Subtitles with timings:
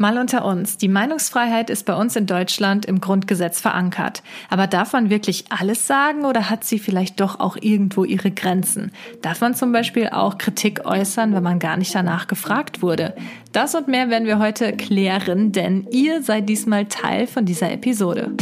[0.00, 0.78] Mal unter uns.
[0.78, 4.22] Die Meinungsfreiheit ist bei uns in Deutschland im Grundgesetz verankert.
[4.48, 8.92] Aber darf man wirklich alles sagen oder hat sie vielleicht doch auch irgendwo ihre Grenzen?
[9.20, 13.14] Darf man zum Beispiel auch Kritik äußern, wenn man gar nicht danach gefragt wurde?
[13.52, 18.32] Das und mehr werden wir heute klären, denn ihr seid diesmal Teil von dieser Episode.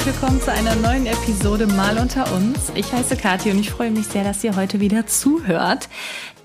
[0.00, 2.72] Herzlich willkommen zu einer neuen Episode Mal unter uns.
[2.74, 5.90] Ich heiße Kathi und ich freue mich sehr, dass ihr heute wieder zuhört.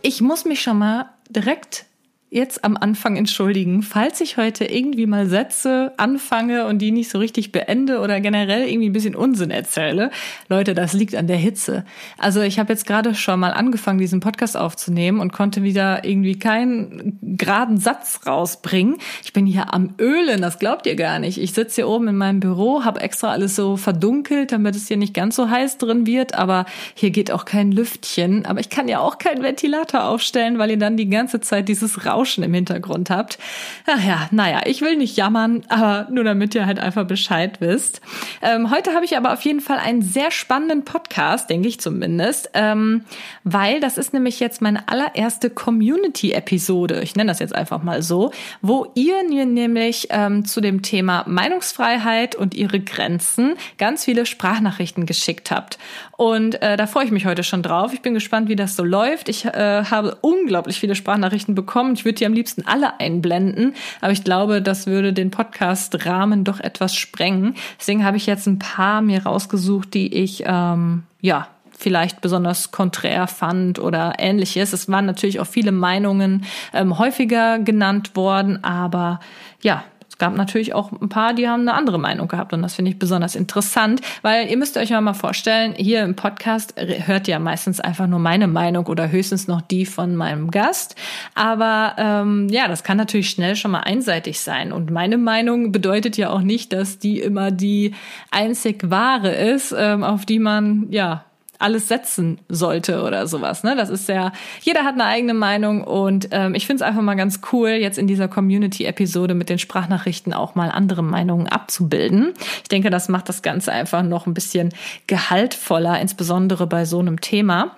[0.01, 1.85] Ich muss mich schon mal direkt
[2.31, 7.19] jetzt am Anfang entschuldigen, falls ich heute irgendwie mal Sätze anfange und die nicht so
[7.19, 10.09] richtig beende oder generell irgendwie ein bisschen Unsinn erzähle.
[10.49, 11.85] Leute, das liegt an der Hitze.
[12.17, 16.37] Also ich habe jetzt gerade schon mal angefangen, diesen Podcast aufzunehmen und konnte wieder irgendwie
[16.37, 18.97] keinen geraden Satz rausbringen.
[19.23, 21.37] Ich bin hier am Ölen, das glaubt ihr gar nicht.
[21.37, 24.97] Ich sitze hier oben in meinem Büro, habe extra alles so verdunkelt, damit es hier
[24.97, 26.65] nicht ganz so heiß drin wird, aber
[26.95, 28.45] hier geht auch kein Lüftchen.
[28.45, 32.05] Aber ich kann ja auch keinen Ventilator aufstellen, weil ihr dann die ganze Zeit dieses
[32.05, 33.37] Rauschen Rauschen im Hintergrund habt.
[33.85, 38.01] Ach ja, naja, ich will nicht jammern, aber nur damit ihr halt einfach Bescheid wisst.
[38.41, 42.51] Ähm, heute habe ich aber auf jeden Fall einen sehr spannenden Podcast, denke ich zumindest,
[42.53, 43.03] ähm,
[43.43, 47.01] weil das ist nämlich jetzt meine allererste Community-Episode.
[47.01, 51.25] Ich nenne das jetzt einfach mal so, wo ihr mir nämlich ähm, zu dem Thema
[51.27, 55.77] Meinungsfreiheit und ihre Grenzen ganz viele Sprachnachrichten geschickt habt.
[56.17, 57.93] Und äh, da freue ich mich heute schon drauf.
[57.93, 59.27] Ich bin gespannt, wie das so läuft.
[59.27, 61.93] Ich äh, habe unglaublich viele Sprachnachrichten bekommen.
[61.93, 66.43] Ich würde würde die am liebsten alle einblenden, aber ich glaube, das würde den Podcast-Rahmen
[66.43, 67.55] doch etwas sprengen.
[67.79, 73.27] Deswegen habe ich jetzt ein paar mir rausgesucht, die ich ähm, ja vielleicht besonders konträr
[73.27, 74.71] fand oder ähnliches.
[74.71, 79.19] Es waren natürlich auch viele Meinungen ähm, häufiger genannt worden, aber
[79.61, 79.83] ja,
[80.15, 82.89] es gab natürlich auch ein paar, die haben eine andere Meinung gehabt und das finde
[82.89, 87.37] ich besonders interessant, weil ihr müsst euch ja mal vorstellen, hier im Podcast hört ihr
[87.39, 90.95] meistens einfach nur meine Meinung oder höchstens noch die von meinem Gast.
[91.33, 96.15] Aber ähm, ja, das kann natürlich schnell schon mal einseitig sein und meine Meinung bedeutet
[96.15, 97.93] ja auch nicht, dass die immer die
[98.31, 101.24] einzig wahre ist, ähm, auf die man ja
[101.59, 103.63] alles setzen sollte oder sowas.
[103.63, 103.75] Ne?
[103.75, 107.15] Das ist ja, jeder hat eine eigene Meinung und ähm, ich finde es einfach mal
[107.15, 112.33] ganz cool, jetzt in dieser Community-Episode mit den Sprachnachrichten auch mal andere Meinungen abzubilden.
[112.63, 114.73] Ich denke, das macht das Ganze einfach noch ein bisschen
[115.07, 117.75] gehaltvoller, insbesondere bei so einem Thema.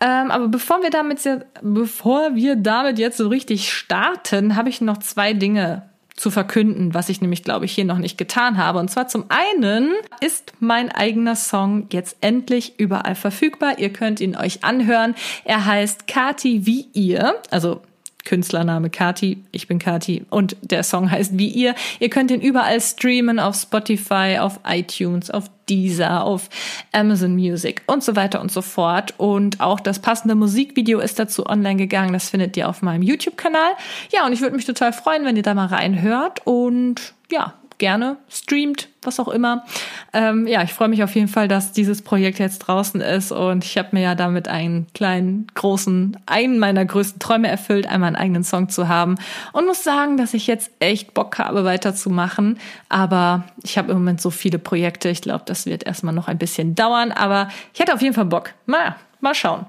[0.00, 1.20] Ähm, aber bevor wir damit,
[1.60, 5.82] bevor wir damit jetzt so richtig starten, habe ich noch zwei Dinge
[6.18, 8.78] zu verkünden, was ich nämlich, glaube ich, hier noch nicht getan habe.
[8.78, 13.78] Und zwar zum einen ist mein eigener Song jetzt endlich überall verfügbar.
[13.78, 15.14] Ihr könnt ihn euch anhören.
[15.44, 17.82] Er heißt Kati wie ihr, also
[18.28, 21.74] Künstlername Kati, ich bin Kati und der Song heißt wie ihr.
[21.98, 26.50] Ihr könnt ihn überall streamen auf Spotify, auf iTunes, auf Deezer, auf
[26.92, 29.14] Amazon Music und so weiter und so fort.
[29.16, 32.12] Und auch das passende Musikvideo ist dazu online gegangen.
[32.12, 33.72] Das findet ihr auf meinem YouTube-Kanal.
[34.12, 38.16] Ja, und ich würde mich total freuen, wenn ihr da mal reinhört und ja, gerne
[38.28, 39.64] streamt, was auch immer.
[40.12, 43.64] Ähm, ja, ich freue mich auf jeden Fall, dass dieses Projekt jetzt draußen ist und
[43.64, 48.16] ich habe mir ja damit einen kleinen, großen, einen meiner größten Träume erfüllt, einmal einen
[48.16, 49.14] eigenen Song zu haben
[49.52, 52.58] und muss sagen, dass ich jetzt echt Bock habe, weiterzumachen.
[52.88, 55.08] Aber ich habe im Moment so viele Projekte.
[55.08, 58.26] Ich glaube, das wird erstmal noch ein bisschen dauern, aber ich hätte auf jeden Fall
[58.26, 58.54] Bock.
[58.66, 59.66] Naja, Mal schauen.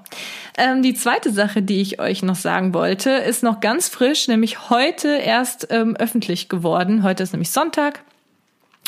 [0.56, 4.70] Ähm, die zweite Sache, die ich euch noch sagen wollte, ist noch ganz frisch, nämlich
[4.70, 7.02] heute erst ähm, öffentlich geworden.
[7.02, 8.02] Heute ist nämlich Sonntag.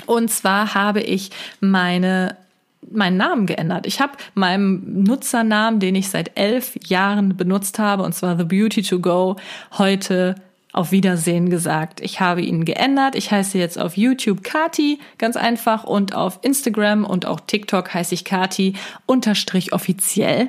[0.06, 1.30] Und zwar habe ich
[1.60, 2.36] meine
[2.90, 3.86] meinen Namen geändert.
[3.86, 8.82] Ich habe meinem Nutzernamen, den ich seit elf Jahren benutzt habe, und zwar The Beauty
[8.82, 9.36] to Go,
[9.78, 10.34] heute
[10.72, 12.00] auf Wiedersehen gesagt.
[12.00, 13.14] Ich habe ihn geändert.
[13.14, 18.14] Ich heiße jetzt auf YouTube Kati, ganz einfach, und auf Instagram und auch TikTok heiße
[18.14, 18.74] ich Kati
[19.06, 20.48] unterstrich offiziell.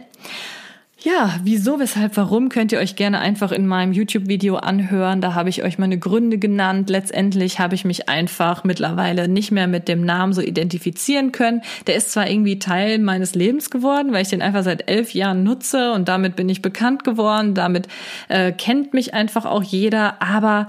[1.05, 5.19] Ja, wieso, weshalb, warum könnt ihr euch gerne einfach in meinem YouTube-Video anhören.
[5.19, 6.89] Da habe ich euch meine Gründe genannt.
[6.89, 11.61] Letztendlich habe ich mich einfach mittlerweile nicht mehr mit dem Namen so identifizieren können.
[11.87, 15.43] Der ist zwar irgendwie Teil meines Lebens geworden, weil ich den einfach seit elf Jahren
[15.43, 17.53] nutze und damit bin ich bekannt geworden.
[17.53, 17.89] Damit
[18.29, 20.21] äh, kennt mich einfach auch jeder.
[20.21, 20.67] Aber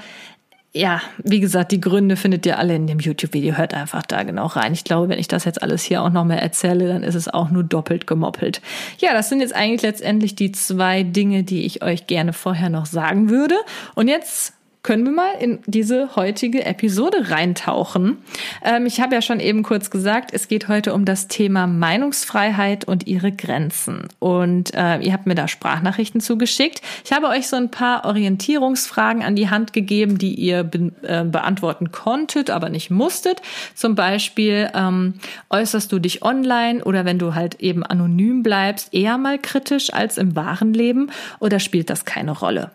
[0.77, 3.57] ja, wie gesagt, die Gründe findet ihr alle in dem YouTube-Video.
[3.57, 4.73] Hört einfach da genau rein.
[4.73, 7.29] Ich glaube, wenn ich das jetzt alles hier auch noch mehr erzähle, dann ist es
[7.29, 8.61] auch nur doppelt gemoppelt.
[8.99, 12.87] Ja, das sind jetzt eigentlich letztendlich die zwei Dinge, die ich euch gerne vorher noch
[12.87, 13.55] sagen würde.
[13.95, 14.53] Und jetzt
[14.85, 18.19] können wir mal in diese heutige Episode reintauchen.
[18.63, 22.85] Ähm, ich habe ja schon eben kurz gesagt, es geht heute um das Thema Meinungsfreiheit
[22.85, 24.09] und ihre Grenzen.
[24.19, 26.83] Und äh, ihr habt mir da Sprachnachrichten zugeschickt.
[27.03, 31.25] Ich habe euch so ein paar Orientierungsfragen an die Hand gegeben, die ihr be äh,
[31.25, 33.41] beantworten konntet, aber nicht musstet.
[33.75, 35.15] Zum Beispiel ähm,
[35.49, 40.19] äußerst du dich online oder wenn du halt eben anonym bleibst, eher mal kritisch als
[40.19, 41.11] im wahren Leben
[41.41, 42.71] oder spielt das keine Rolle?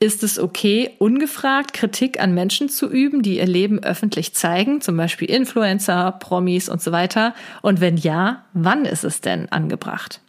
[0.00, 4.96] Ist es okay, ungefragt Kritik an Menschen zu üben, die ihr Leben öffentlich zeigen, zum
[4.96, 7.34] Beispiel Influencer, Promis und so weiter?
[7.62, 10.20] Und wenn ja, wann ist es denn angebracht?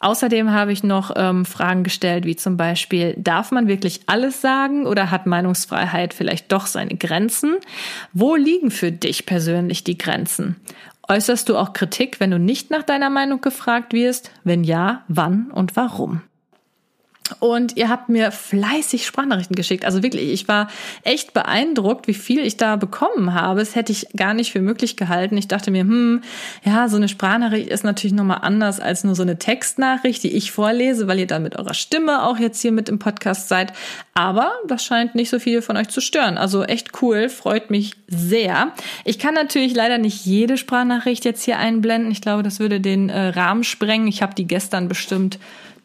[0.00, 4.86] Außerdem habe ich noch ähm, Fragen gestellt, wie zum Beispiel, darf man wirklich alles sagen
[4.86, 7.56] oder hat Meinungsfreiheit vielleicht doch seine Grenzen?
[8.12, 10.56] Wo liegen für dich persönlich die Grenzen?
[11.06, 14.32] Äußerst du auch Kritik, wenn du nicht nach deiner Meinung gefragt wirst?
[14.42, 16.22] Wenn ja, wann und warum?
[17.38, 19.84] Und ihr habt mir fleißig Sprachnachrichten geschickt.
[19.84, 20.68] Also wirklich, ich war
[21.02, 23.60] echt beeindruckt, wie viel ich da bekommen habe.
[23.60, 25.36] Das hätte ich gar nicht für möglich gehalten.
[25.36, 26.22] Ich dachte mir, hm,
[26.64, 30.52] ja, so eine Sprachnachricht ist natürlich nochmal anders als nur so eine Textnachricht, die ich
[30.52, 33.72] vorlese, weil ihr dann mit eurer Stimme auch jetzt hier mit im Podcast seid.
[34.14, 36.38] Aber das scheint nicht so viele von euch zu stören.
[36.38, 38.72] Also echt cool, freut mich sehr.
[39.04, 42.10] Ich kann natürlich leider nicht jede Sprachnachricht jetzt hier einblenden.
[42.10, 44.08] Ich glaube, das würde den äh, Rahmen sprengen.
[44.08, 45.38] Ich habe die gestern bestimmt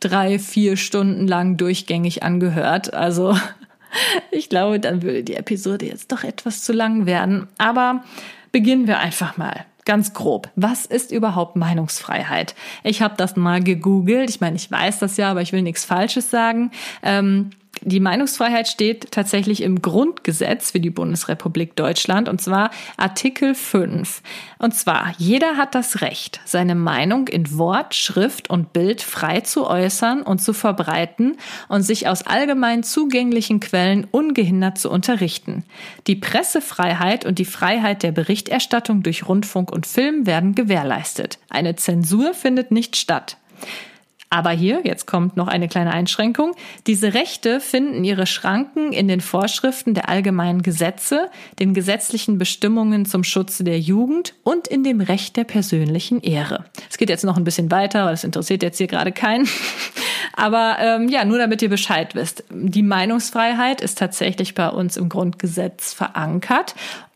[0.06, 2.94] drei, vier Stunden lang durchgängig angehört.
[2.94, 3.36] Also
[4.32, 7.48] ich glaube, dann würde die Episode jetzt doch etwas zu lang werden.
[7.58, 8.04] Aber
[8.52, 9.66] beginnen wir einfach mal.
[9.86, 10.50] Ganz grob.
[10.56, 12.56] Was ist überhaupt Meinungsfreiheit?
[12.84, 14.32] Ich habe das mal gegoogelt.
[14.32, 16.72] Ich meine, ich weiß das ja, aber ich will nichts Falsches sagen.
[17.04, 24.22] Ähm, die Meinungsfreiheit steht tatsächlich im Grundgesetz für die Bundesrepublik Deutschland und zwar Artikel 5.
[24.60, 29.68] Und zwar, jeder hat das Recht, seine Meinung in Wort, Schrift und Bild frei zu
[29.68, 31.38] äußern und zu verbreiten
[31.68, 35.64] und sich aus allgemein zugänglichen Quellen ungehindert zu unterrichten.
[36.08, 41.40] Die Pressefreiheit und die Freiheit der Berichterstattung durch Rundfunk und Film werden gewährleistet.
[41.50, 43.38] Eine Zensur findet nicht statt.
[44.30, 46.56] Aber hier, jetzt kommt noch eine kleine Einschränkung,
[46.88, 51.30] diese Rechte finden ihre Schranken in den Vorschriften der allgemeinen Gesetze,
[51.60, 56.66] den gesetzlichen Bestimmungen zum Schutze der Jugend und in dem Recht der persönlichen Ehre.
[56.90, 59.48] Es geht jetzt noch ein bisschen weiter, weil das interessiert jetzt hier gerade keinen.
[60.34, 62.44] Aber ähm, ja, nur damit ihr Bescheid wisst.
[62.50, 66.76] Die Meinungsfreiheit ist tatsächlich bei uns im Grundgesetz verankert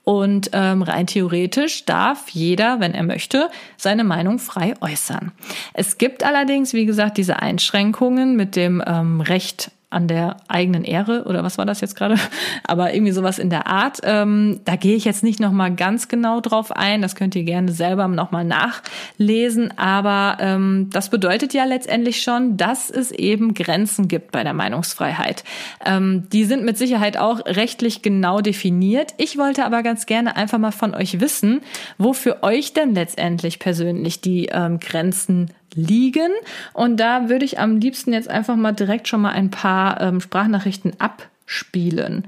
[0.10, 5.32] und ähm, rein theoretisch darf jeder, wenn er möchte, seine Meinung frei äußern.
[5.76, 11.24] Es gibt allerdings, wie gesagt, diese Einschränkungen mit dem ähm, Recht an der eigenen Ehre
[11.24, 12.16] oder was war das jetzt gerade?
[12.64, 14.00] Aber irgendwie sowas in der Art.
[14.04, 17.02] Ähm, da gehe ich jetzt nicht nochmal ganz genau drauf ein.
[17.02, 19.76] Das könnt ihr gerne selber nochmal nachlesen.
[19.78, 25.44] Aber ähm, das bedeutet ja letztendlich schon, dass es eben Grenzen gibt bei der Meinungsfreiheit.
[25.84, 29.16] Ähm, die sind mit Sicherheit auch rechtlich genau definiert.
[29.18, 31.62] Ich wollte aber ganz gerne einfach mal von euch wissen,
[31.98, 36.32] wo für euch denn letztendlich persönlich die ähm, Grenzen liegen.
[36.74, 40.22] Und da würde ich am liebsten jetzt einfach mal direkt schon mal ein paar ähm,
[40.22, 42.28] Sprachnachrichten abspielen.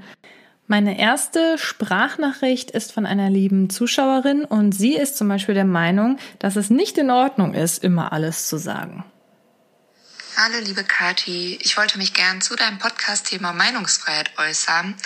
[0.66, 6.16] Meine erste Sprachnachricht ist von einer lieben Zuschauerin und sie ist zum Beispiel der Meinung,
[6.38, 9.04] dass es nicht in Ordnung ist, immer alles zu sagen.
[10.34, 14.96] Hallo liebe Kati, ich wollte mich gern zu deinem Podcast-Thema Meinungsfreiheit äußern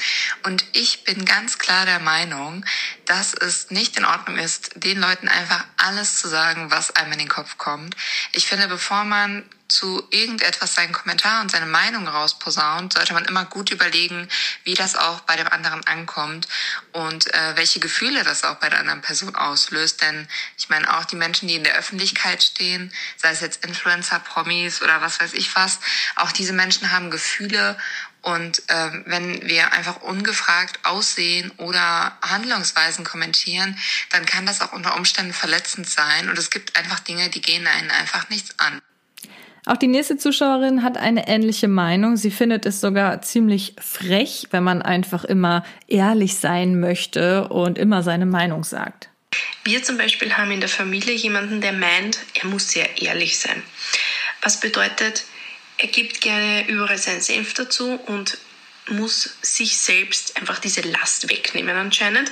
[0.44, 2.64] und ich bin ganz klar der Meinung,
[3.06, 7.18] dass es nicht in Ordnung ist, den Leuten einfach alles zu sagen, was einem in
[7.18, 7.96] den Kopf kommt.
[8.34, 9.44] Ich finde, bevor man
[9.76, 14.26] zu irgendetwas seinen Kommentar und seine Meinung rausposaunt, sollte man immer gut überlegen,
[14.64, 16.48] wie das auch bei dem anderen ankommt
[16.92, 20.00] und äh, welche Gefühle das auch bei der anderen Person auslöst.
[20.00, 20.26] Denn
[20.56, 24.80] ich meine, auch die Menschen, die in der Öffentlichkeit stehen, sei es jetzt Influencer, Promis
[24.80, 25.78] oder was weiß ich was,
[26.16, 27.76] auch diese Menschen haben Gefühle
[28.22, 33.78] und ähm, wenn wir einfach ungefragt aussehen oder Handlungsweisen kommentieren,
[34.10, 36.28] dann kann das auch unter Umständen verletzend sein.
[36.28, 38.82] Und es gibt einfach Dinge, die gehen einen einfach nichts an.
[39.68, 42.16] Auch die nächste Zuschauerin hat eine ähnliche Meinung.
[42.16, 48.04] Sie findet es sogar ziemlich frech, wenn man einfach immer ehrlich sein möchte und immer
[48.04, 49.08] seine Meinung sagt.
[49.64, 53.60] Wir zum Beispiel haben in der Familie jemanden, der meint, er muss sehr ehrlich sein.
[54.40, 55.24] Was bedeutet,
[55.78, 58.38] er gibt gerne überall seinen Senf dazu und
[58.88, 62.30] muss sich selbst einfach diese Last wegnehmen anscheinend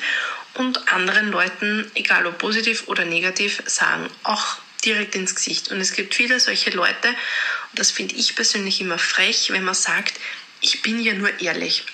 [0.54, 5.70] und anderen Leuten, egal ob positiv oder negativ, sagen, auch direkt ins Gesicht.
[5.70, 9.74] Und es gibt viele solche Leute, und das finde ich persönlich immer frech, wenn man
[9.74, 10.20] sagt,
[10.60, 11.84] ich bin ja nur ehrlich.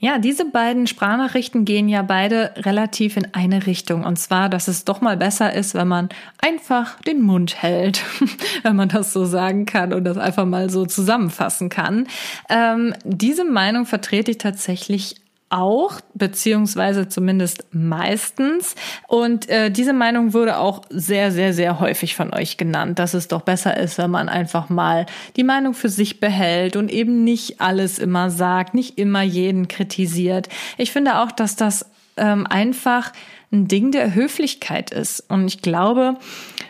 [0.00, 4.04] Ja, diese beiden Sprachnachrichten gehen ja beide relativ in eine Richtung.
[4.04, 8.04] Und zwar, dass es doch mal besser ist, wenn man einfach den Mund hält,
[8.62, 12.06] wenn man das so sagen kann und das einfach mal so zusammenfassen kann.
[12.48, 15.16] Ähm, diese Meinung vertrete ich tatsächlich
[15.50, 18.74] auch, beziehungsweise zumindest meistens.
[19.06, 23.28] Und äh, diese Meinung wurde auch sehr, sehr, sehr häufig von euch genannt, dass es
[23.28, 27.60] doch besser ist, wenn man einfach mal die Meinung für sich behält und eben nicht
[27.60, 30.48] alles immer sagt, nicht immer jeden kritisiert.
[30.76, 31.86] Ich finde auch, dass das
[32.18, 33.12] ähm, einfach
[33.50, 35.24] ein Ding der Höflichkeit ist.
[35.28, 36.16] Und ich glaube,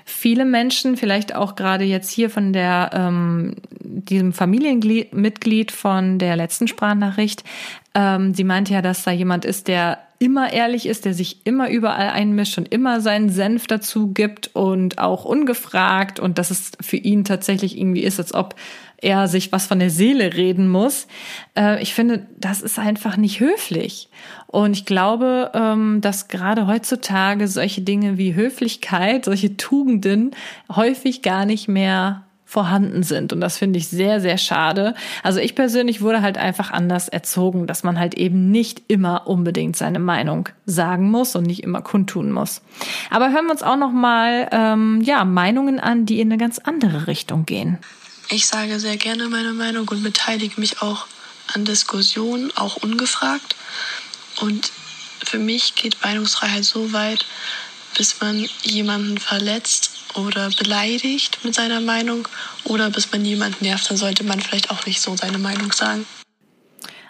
[0.05, 6.69] viele Menschen, vielleicht auch gerade jetzt hier von der ähm, diesem Familienmitglied von der letzten
[6.69, 7.43] Sprachnachricht,
[7.95, 11.71] ähm, sie meinte ja, dass da jemand ist, der immer ehrlich ist, der sich immer
[11.71, 16.97] überall einmischt und immer seinen Senf dazu gibt und auch ungefragt und dass es für
[16.97, 18.57] ihn tatsächlich irgendwie ist, als ob
[19.01, 21.07] er sich was von der Seele reden muss.
[21.57, 24.09] Äh, ich finde, das ist einfach nicht höflich.
[24.47, 30.33] Und ich glaube, ähm, dass gerade heutzutage solche Dinge wie Höflichkeit, solche Tugenden
[30.75, 33.35] häufig gar nicht mehr vorhanden sind.
[33.35, 34.95] Und das finde ich sehr, sehr schade.
[35.23, 39.77] Also ich persönlich wurde halt einfach anders erzogen, dass man halt eben nicht immer unbedingt
[39.77, 42.63] seine Meinung sagen muss und nicht immer kundtun muss.
[43.11, 46.59] Aber hören wir uns auch noch mal ähm, ja Meinungen an, die in eine ganz
[46.59, 47.77] andere Richtung gehen.
[48.31, 51.07] Ich sage sehr gerne meine Meinung und beteilige mich auch
[51.55, 53.57] an Diskussionen, auch ungefragt.
[54.41, 54.71] Und
[55.25, 57.25] für mich geht Meinungsfreiheit so weit,
[57.97, 62.29] bis man jemanden verletzt oder beleidigt mit seiner Meinung
[62.65, 66.07] oder bis man jemanden nervt, dann sollte man vielleicht auch nicht so seine Meinung sagen.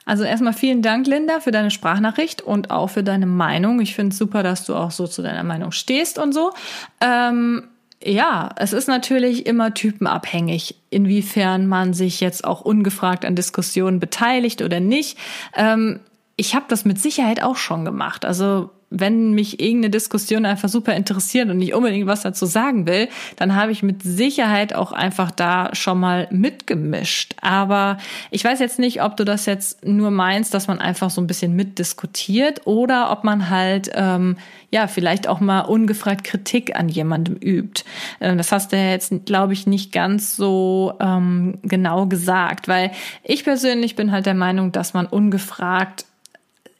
[0.04, 3.80] Also erstmal vielen Dank, Linda, für deine Sprachnachricht und auch für deine Meinung.
[3.80, 6.54] Ich finde es super, dass du auch so zu deiner Meinung stehst und so.
[7.00, 7.68] Ähm,
[8.02, 14.62] ja, es ist natürlich immer typenabhängig, inwiefern man sich jetzt auch ungefragt an Diskussionen beteiligt
[14.62, 15.18] oder nicht.
[15.56, 16.00] Ähm,
[16.36, 18.24] ich habe das mit Sicherheit auch schon gemacht.
[18.24, 23.08] Also wenn mich irgendeine Diskussion einfach super interessiert und ich unbedingt was dazu sagen will,
[23.36, 27.34] dann habe ich mit Sicherheit auch einfach da schon mal mitgemischt.
[27.42, 27.98] Aber
[28.30, 31.26] ich weiß jetzt nicht, ob du das jetzt nur meinst, dass man einfach so ein
[31.26, 34.36] bisschen mitdiskutiert oder ob man halt ähm,
[34.70, 37.84] ja vielleicht auch mal ungefragt Kritik an jemandem übt.
[38.20, 42.92] Ähm, das hast du ja jetzt, glaube ich, nicht ganz so ähm, genau gesagt, weil
[43.22, 46.06] ich persönlich bin halt der Meinung, dass man ungefragt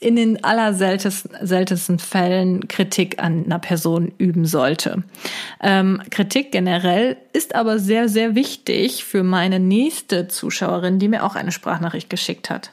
[0.00, 5.02] in den allerseltensten seltensten Fällen Kritik an einer Person üben sollte.
[5.61, 11.35] Ähm, Kritik generell ist aber sehr, sehr wichtig für meine nächste Zuschauerin, die mir auch
[11.35, 12.71] eine Sprachnachricht geschickt hat.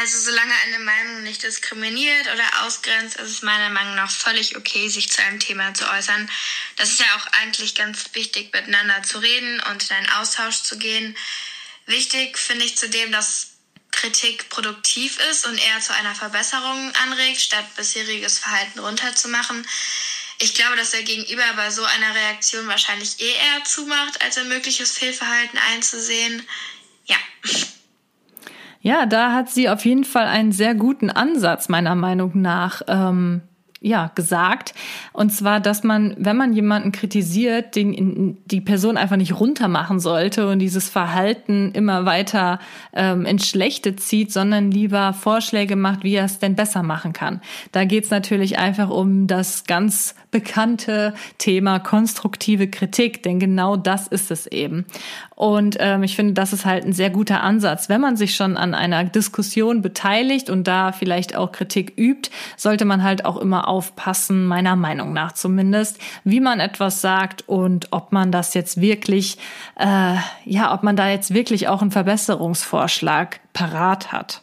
[0.00, 4.88] Also solange eine Meinung nicht diskriminiert oder ausgrenzt, ist es meiner Meinung nach völlig okay,
[4.88, 6.28] sich zu einem Thema zu äußern.
[6.76, 10.76] Das ist ja auch eigentlich ganz wichtig, miteinander zu reden und in einen Austausch zu
[10.78, 11.16] gehen.
[11.86, 13.55] Wichtig finde ich zudem, dass
[13.96, 19.66] Kritik produktiv ist und eher zu einer Verbesserung anregt, statt bisheriges Verhalten runterzumachen.
[20.38, 24.48] Ich glaube, dass der Gegenüber bei so einer Reaktion wahrscheinlich eh eher zumacht, als ein
[24.48, 26.42] mögliches Fehlverhalten einzusehen.
[27.06, 27.16] Ja.
[28.80, 32.82] Ja, da hat sie auf jeden Fall einen sehr guten Ansatz, meiner Meinung nach.
[32.86, 33.42] Ähm
[33.86, 34.74] ja, gesagt.
[35.12, 40.48] Und zwar, dass man, wenn man jemanden kritisiert, den, die Person einfach nicht runtermachen sollte
[40.48, 42.58] und dieses Verhalten immer weiter
[42.92, 47.40] ähm, ins Schlechte zieht, sondern lieber Vorschläge macht, wie er es denn besser machen kann.
[47.70, 54.30] Da geht's natürlich einfach um das ganz bekannte Thema konstruktive Kritik, denn genau das ist
[54.30, 54.84] es eben.
[55.34, 57.88] Und ähm, ich finde, das ist halt ein sehr guter Ansatz.
[57.88, 62.84] Wenn man sich schon an einer Diskussion beteiligt und da vielleicht auch Kritik übt, sollte
[62.84, 68.12] man halt auch immer aufpassen, meiner Meinung nach zumindest, wie man etwas sagt und ob
[68.12, 69.38] man das jetzt wirklich,
[69.76, 74.42] äh, ja, ob man da jetzt wirklich auch einen Verbesserungsvorschlag parat hat.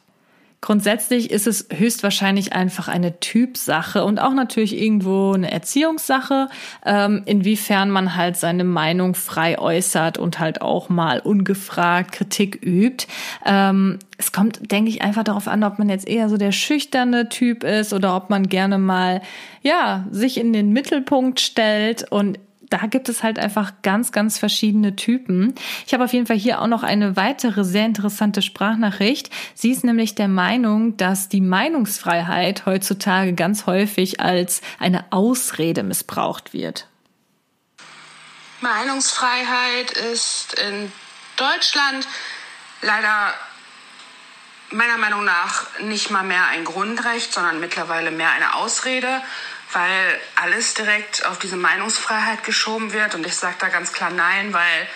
[0.64, 6.48] Grundsätzlich ist es höchstwahrscheinlich einfach eine Typsache und auch natürlich irgendwo eine Erziehungssache,
[6.86, 13.08] ähm, inwiefern man halt seine Meinung frei äußert und halt auch mal ungefragt Kritik übt.
[13.46, 17.28] Ähm, es kommt, denke ich, einfach darauf an, ob man jetzt eher so der schüchterne
[17.28, 19.22] Typ ist oder ob man gerne mal,
[19.64, 22.40] ja, sich in den Mittelpunkt stellt und
[22.74, 25.54] da gibt es halt einfach ganz, ganz verschiedene Typen.
[25.86, 29.30] Ich habe auf jeden Fall hier auch noch eine weitere sehr interessante Sprachnachricht.
[29.54, 36.54] Sie ist nämlich der Meinung, dass die Meinungsfreiheit heutzutage ganz häufig als eine Ausrede missbraucht
[36.54, 36.88] wird.
[38.62, 40.92] Meinungsfreiheit ist in
[41.38, 42.08] Deutschland
[42.82, 43.36] leider
[44.72, 49.22] meiner Meinung nach nicht mal mehr ein Grundrecht, sondern mittlerweile mehr eine Ausrede
[49.76, 53.16] weil alles direkt auf diese Meinungsfreiheit geschoben wird.
[53.16, 54.88] Und ich sage da ganz klar Nein, weil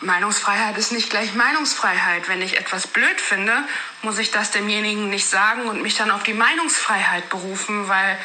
[0.00, 2.28] Meinungsfreiheit ist nicht gleich Meinungsfreiheit.
[2.28, 3.64] Wenn ich etwas blöd finde,
[4.02, 8.18] muss ich das demjenigen nicht sagen und mich dann auf die Meinungsfreiheit berufen, weil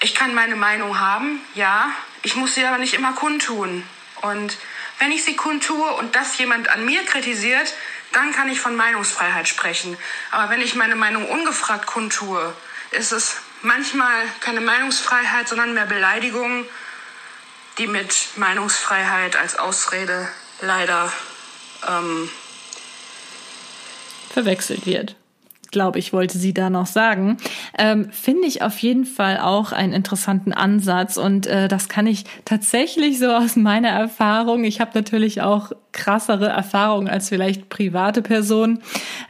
[0.00, 1.90] ich kann meine Meinung haben, ja,
[2.22, 3.86] ich muss sie aber nicht immer kundtun.
[4.22, 4.56] Und
[4.98, 7.74] wenn ich sie kundtue und das jemand an mir kritisiert,
[8.12, 9.96] dann kann ich von Meinungsfreiheit sprechen.
[10.30, 12.54] Aber wenn ich meine Meinung ungefragt kundtue,
[12.92, 16.64] ist es manchmal keine Meinungsfreiheit, sondern mehr Beleidigung,
[17.78, 20.28] die mit Meinungsfreiheit als Ausrede
[20.60, 21.12] leider
[21.88, 22.30] ähm,
[24.32, 25.16] verwechselt wird
[25.70, 27.36] glaube ich, wollte sie da noch sagen,
[27.78, 31.16] ähm, finde ich auf jeden Fall auch einen interessanten Ansatz.
[31.16, 36.48] Und äh, das kann ich tatsächlich so aus meiner Erfahrung, ich habe natürlich auch krassere
[36.48, 38.80] Erfahrungen als vielleicht private Person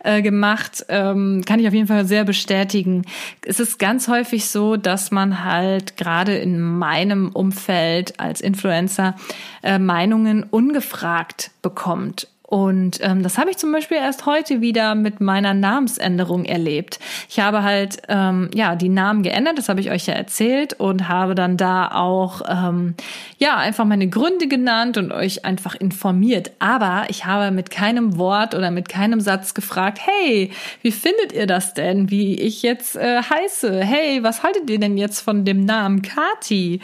[0.04, 3.02] äh, gemacht, ähm, kann ich auf jeden Fall sehr bestätigen.
[3.44, 9.16] Es ist ganz häufig so, dass man halt gerade in meinem Umfeld als Influencer
[9.62, 12.28] äh, Meinungen ungefragt bekommt.
[12.50, 16.99] Und ähm, das habe ich zum Beispiel erst heute wieder mit meiner Namensänderung erlebt.
[17.28, 21.09] Ich habe halt ähm, ja die Namen geändert, das habe ich euch ja erzählt und
[21.09, 22.97] habe dann da auch ähm,
[23.38, 26.50] ja einfach meine Gründe genannt und euch einfach informiert.
[26.59, 30.50] Aber ich habe mit keinem Wort oder mit keinem Satz gefragt: Hey,
[30.83, 33.80] wie findet ihr das denn, wie ich jetzt äh, heiße?
[33.85, 36.80] Hey, was haltet ihr denn jetzt von dem Namen Kati?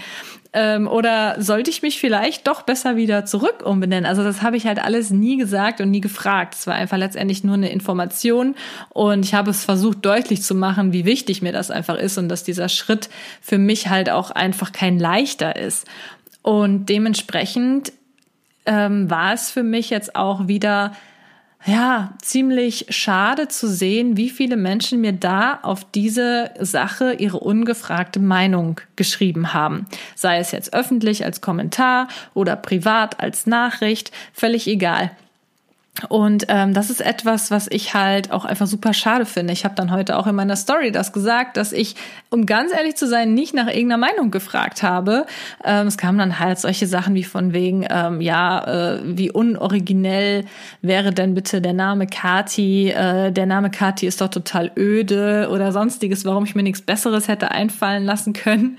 [0.58, 4.06] Ähm, oder sollte ich mich vielleicht doch besser wieder zurück umbenennen?
[4.06, 6.54] Also das habe ich halt alles nie gesagt und nie gefragt.
[6.54, 8.54] Es war einfach letztendlich nur eine Information
[8.88, 12.30] und ich habe es versucht deutlich zu machen, wie wichtig mir das einfach ist und
[12.30, 13.10] dass dieser Schritt
[13.42, 15.86] für mich halt auch einfach kein leichter ist.
[16.40, 17.92] Und dementsprechend
[18.64, 20.92] ähm, war es für mich jetzt auch wieder
[21.66, 28.20] ja, ziemlich schade zu sehen, wie viele Menschen mir da auf diese Sache ihre ungefragte
[28.20, 29.86] Meinung geschrieben haben.
[30.14, 35.10] Sei es jetzt öffentlich als Kommentar oder privat als Nachricht, völlig egal.
[36.08, 39.52] Und ähm, das ist etwas, was ich halt auch einfach super schade finde.
[39.52, 41.96] Ich habe dann heute auch in meiner Story das gesagt, dass ich,
[42.28, 45.24] um ganz ehrlich zu sein, nicht nach irgendeiner Meinung gefragt habe.
[45.64, 50.44] Ähm, es kamen dann halt solche Sachen wie von wegen, ähm, ja, äh, wie unoriginell
[50.82, 52.90] wäre denn bitte der Name Kati?
[52.90, 57.26] Äh, der Name Kati ist doch total öde oder sonstiges, warum ich mir nichts Besseres
[57.26, 58.78] hätte einfallen lassen können.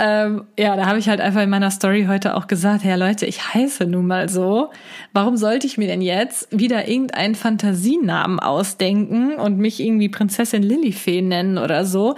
[0.00, 3.26] Ähm, ja, da habe ich halt einfach in meiner Story heute auch gesagt, ja Leute,
[3.26, 4.70] ich heiße nun mal so.
[5.12, 11.22] Warum sollte ich mir denn jetzt wieder irgendeinen Fantasienamen ausdenken und mich irgendwie Prinzessin Lilifee
[11.22, 12.16] nennen oder so,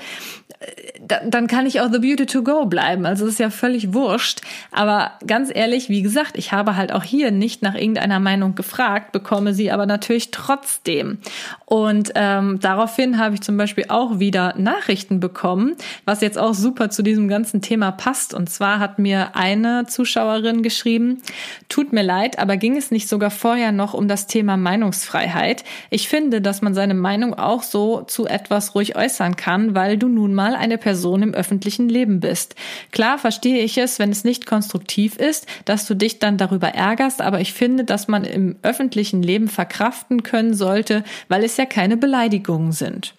[1.00, 3.06] dann kann ich auch The Beauty to Go bleiben.
[3.06, 4.42] Also ist ja völlig wurscht.
[4.70, 9.12] Aber ganz ehrlich, wie gesagt, ich habe halt auch hier nicht nach irgendeiner Meinung gefragt,
[9.12, 11.18] bekomme sie aber natürlich trotzdem.
[11.64, 16.90] Und ähm, daraufhin habe ich zum Beispiel auch wieder Nachrichten bekommen, was jetzt auch super
[16.90, 18.34] zu diesem ganzen Thema passt.
[18.34, 21.22] Und zwar hat mir eine Zuschauerin geschrieben,
[21.68, 25.64] tut mir leid, aber ging es nicht sogar vorher noch um das Thema Meinungsfreiheit?
[25.88, 30.08] Ich finde, dass man seine Meinung auch so zu etwas ruhig äußern kann, weil du
[30.08, 32.54] nun mal eine Person im öffentlichen Leben bist.
[32.90, 37.20] Klar verstehe ich es, wenn es nicht konstruktiv ist, dass du dich dann darüber ärgerst,
[37.20, 41.96] aber ich finde, dass man im öffentlichen Leben verkraften können sollte, weil es ja keine
[41.96, 43.14] Beleidigungen sind.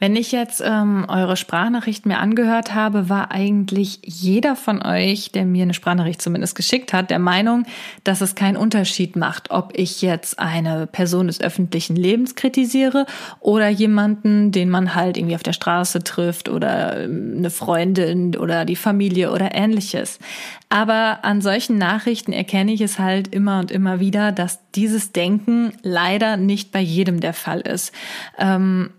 [0.00, 5.44] Wenn ich jetzt ähm, eure Sprachnachricht mir angehört habe, war eigentlich jeder von euch, der
[5.44, 7.66] mir eine Sprachnachricht zumindest geschickt hat, der Meinung,
[8.04, 13.06] dass es keinen Unterschied macht, ob ich jetzt eine Person des öffentlichen Lebens kritisiere
[13.40, 18.64] oder jemanden, den man halt irgendwie auf der Straße trifft oder ähm, eine Freundin oder
[18.64, 20.20] die Familie oder ähnliches.
[20.68, 25.72] Aber an solchen Nachrichten erkenne ich es halt immer und immer wieder, dass dieses Denken
[25.82, 27.92] leider nicht bei jedem der Fall ist.
[28.38, 28.90] Ähm,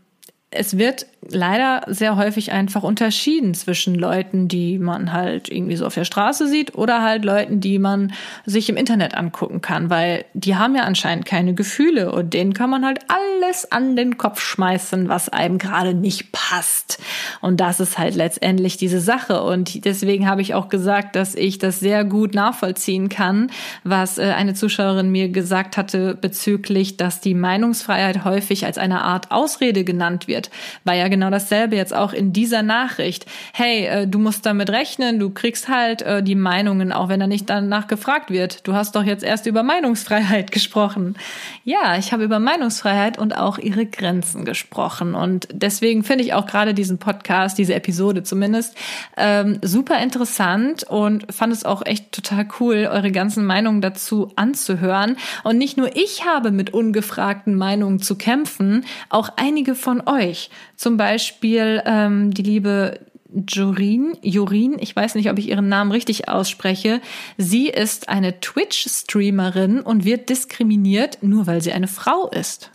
[0.52, 5.94] es wird leider sehr häufig einfach unterschieden zwischen Leuten, die man halt irgendwie so auf
[5.94, 8.14] der Straße sieht oder halt Leuten, die man
[8.46, 12.70] sich im Internet angucken kann, weil die haben ja anscheinend keine Gefühle und denen kann
[12.70, 17.00] man halt alles an den Kopf schmeißen, was einem gerade nicht passt.
[17.42, 21.58] Und das ist halt letztendlich diese Sache und deswegen habe ich auch gesagt, dass ich
[21.58, 23.52] das sehr gut nachvollziehen kann,
[23.84, 29.32] was äh, eine Zuschauerin mir gesagt hatte bezüglich, dass die Meinungsfreiheit häufig als eine Art
[29.32, 30.38] Ausrede genannt wird,
[30.84, 33.25] weil ja genau dasselbe jetzt auch in dieser Nachricht.
[33.54, 37.28] Hey, äh, du musst damit rechnen, du kriegst halt äh, die Meinungen, auch wenn da
[37.28, 38.67] nicht danach gefragt wird.
[38.67, 41.15] Du hast doch jetzt erst über Meinungsfreiheit gesprochen.
[41.63, 45.15] Ja, ich habe über Meinungsfreiheit und auch ihre Grenzen gesprochen.
[45.15, 48.75] Und deswegen finde ich auch gerade diesen Podcast, diese Episode zumindest,
[49.17, 55.17] ähm, super interessant und fand es auch echt total cool, eure ganzen Meinungen dazu anzuhören.
[55.43, 60.29] Und nicht nur ich habe mit ungefragten Meinungen zu kämpfen, auch einige von euch.
[60.76, 63.00] Zum Beispiel ähm, die liebe
[63.32, 67.00] Jorin, Jorin, ich weiß nicht, ob ich ihren Namen richtig ausspreche.
[67.38, 72.72] Sie ist eine Twitch-Streamerin und wird diskriminiert, nur weil sie eine Frau ist.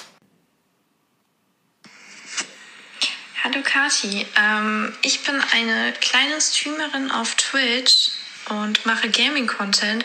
[3.43, 8.11] Hallo Kati, ähm, ich bin eine kleine Streamerin auf Twitch
[8.49, 10.05] und mache Gaming-Content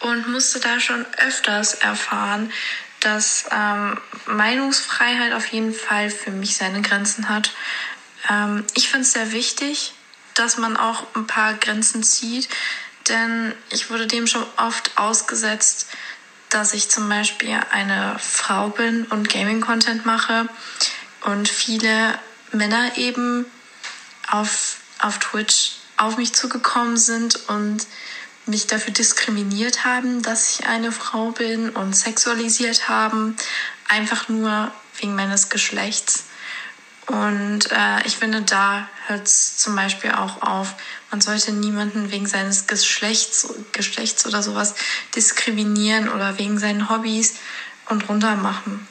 [0.00, 2.52] und musste da schon öfters erfahren,
[3.00, 7.52] dass ähm, Meinungsfreiheit auf jeden Fall für mich seine Grenzen hat.
[8.30, 9.94] Ähm, ich finde es sehr wichtig,
[10.34, 12.48] dass man auch ein paar Grenzen zieht,
[13.08, 15.88] denn ich wurde dem schon oft ausgesetzt,
[16.50, 20.48] dass ich zum Beispiel eine Frau bin und Gaming-Content mache
[21.22, 22.18] und viele
[22.52, 23.46] Männer eben
[24.28, 27.86] auf, auf Twitch auf mich zugekommen sind und
[28.46, 33.36] mich dafür diskriminiert haben, dass ich eine Frau bin und sexualisiert haben,
[33.88, 36.24] einfach nur wegen meines Geschlechts.
[37.06, 40.74] Und äh, ich finde, da hört es zum Beispiel auch auf.
[41.10, 44.74] Man sollte niemanden wegen seines Geschlechts, Geschlechts oder sowas
[45.14, 47.36] diskriminieren oder wegen seinen Hobbys
[47.88, 48.86] und runtermachen.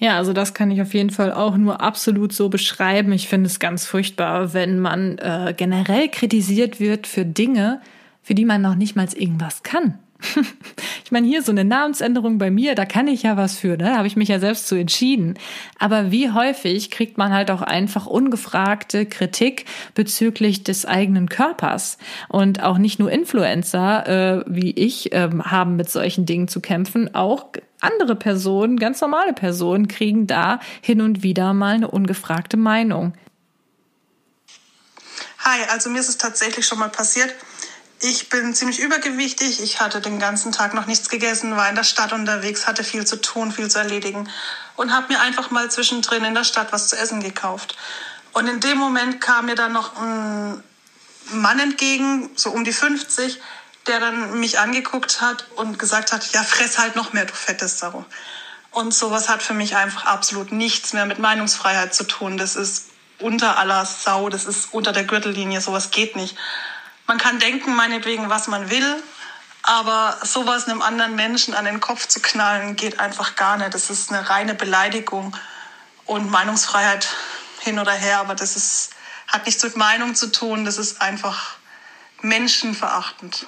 [0.00, 3.12] Ja, also das kann ich auf jeden Fall auch nur absolut so beschreiben.
[3.12, 7.82] Ich finde es ganz furchtbar, wenn man äh, generell kritisiert wird für Dinge,
[8.22, 9.98] für die man noch nicht mal irgendwas kann.
[11.04, 13.76] ich meine, hier so eine Namensänderung bei mir, da kann ich ja was für, ne?
[13.84, 15.34] Da habe ich mich ja selbst zu entschieden.
[15.78, 21.98] Aber wie häufig kriegt man halt auch einfach ungefragte Kritik bezüglich des eigenen Körpers?
[22.28, 27.14] Und auch nicht nur Influencer äh, wie ich äh, haben mit solchen Dingen zu kämpfen,
[27.14, 27.46] auch
[27.80, 33.14] andere Personen, ganz normale Personen, kriegen da hin und wieder mal eine ungefragte Meinung.
[35.40, 37.34] Hi, also mir ist es tatsächlich schon mal passiert,
[38.02, 39.62] ich bin ziemlich übergewichtig.
[39.62, 43.06] Ich hatte den ganzen Tag noch nichts gegessen, war in der Stadt unterwegs, hatte viel
[43.06, 44.28] zu tun, viel zu erledigen
[44.76, 47.76] und habe mir einfach mal zwischendrin in der Stadt was zu essen gekauft.
[48.32, 50.62] Und in dem Moment kam mir dann noch ein
[51.32, 53.38] Mann entgegen, so um die 50,
[53.86, 57.78] der dann mich angeguckt hat und gesagt hat, ja, fress halt noch mehr, du fettes
[57.78, 58.04] Sau.
[58.70, 62.36] Und sowas hat für mich einfach absolut nichts mehr mit Meinungsfreiheit zu tun.
[62.36, 66.36] Das ist unter aller Sau, das ist unter der Gürtellinie, sowas geht nicht.
[67.06, 69.02] Man kann denken, meinetwegen, was man will,
[69.62, 73.74] aber sowas einem anderen Menschen an den Kopf zu knallen, geht einfach gar nicht.
[73.74, 75.36] Das ist eine reine Beleidigung
[76.06, 77.08] und Meinungsfreiheit
[77.60, 78.90] hin oder her, aber das ist,
[79.26, 81.56] hat nichts mit Meinung zu tun, das ist einfach
[82.22, 83.46] menschenverachtend.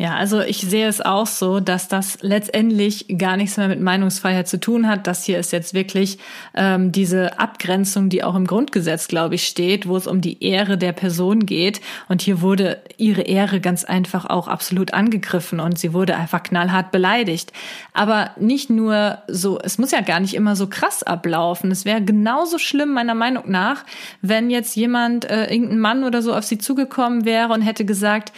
[0.00, 4.48] Ja, also ich sehe es auch so, dass das letztendlich gar nichts mehr mit Meinungsfreiheit
[4.48, 5.06] zu tun hat.
[5.06, 6.16] Das hier ist jetzt wirklich
[6.54, 10.78] ähm, diese Abgrenzung, die auch im Grundgesetz, glaube ich, steht, wo es um die Ehre
[10.78, 11.82] der Person geht.
[12.08, 16.92] Und hier wurde ihre Ehre ganz einfach auch absolut angegriffen und sie wurde einfach knallhart
[16.92, 17.52] beleidigt.
[17.92, 21.70] Aber nicht nur so, es muss ja gar nicht immer so krass ablaufen.
[21.70, 23.84] Es wäre genauso schlimm, meiner Meinung nach,
[24.22, 28.32] wenn jetzt jemand, äh, irgendein Mann oder so auf sie zugekommen wäre und hätte gesagt,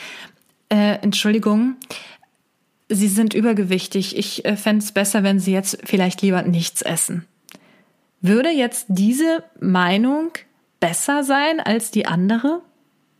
[0.72, 1.76] äh, Entschuldigung,
[2.88, 4.16] Sie sind übergewichtig.
[4.16, 7.26] Ich äh, fände es besser, wenn Sie jetzt vielleicht lieber nichts essen.
[8.20, 10.30] Würde jetzt diese Meinung
[10.80, 12.62] besser sein als die andere?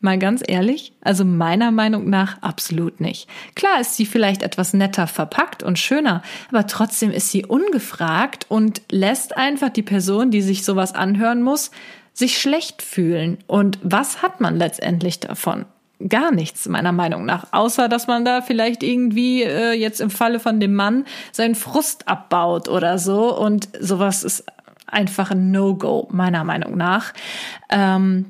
[0.00, 3.28] Mal ganz ehrlich, also meiner Meinung nach absolut nicht.
[3.54, 8.82] Klar ist sie vielleicht etwas netter verpackt und schöner, aber trotzdem ist sie ungefragt und
[8.90, 11.70] lässt einfach die Person, die sich sowas anhören muss,
[12.12, 13.38] sich schlecht fühlen.
[13.46, 15.66] Und was hat man letztendlich davon?
[16.08, 17.46] Gar nichts, meiner Meinung nach.
[17.52, 22.08] Außer, dass man da vielleicht irgendwie äh, jetzt im Falle von dem Mann seinen Frust
[22.08, 23.36] abbaut oder so.
[23.36, 24.44] Und sowas ist
[24.86, 27.12] einfach ein No-Go, meiner Meinung nach.
[27.70, 28.26] Ähm,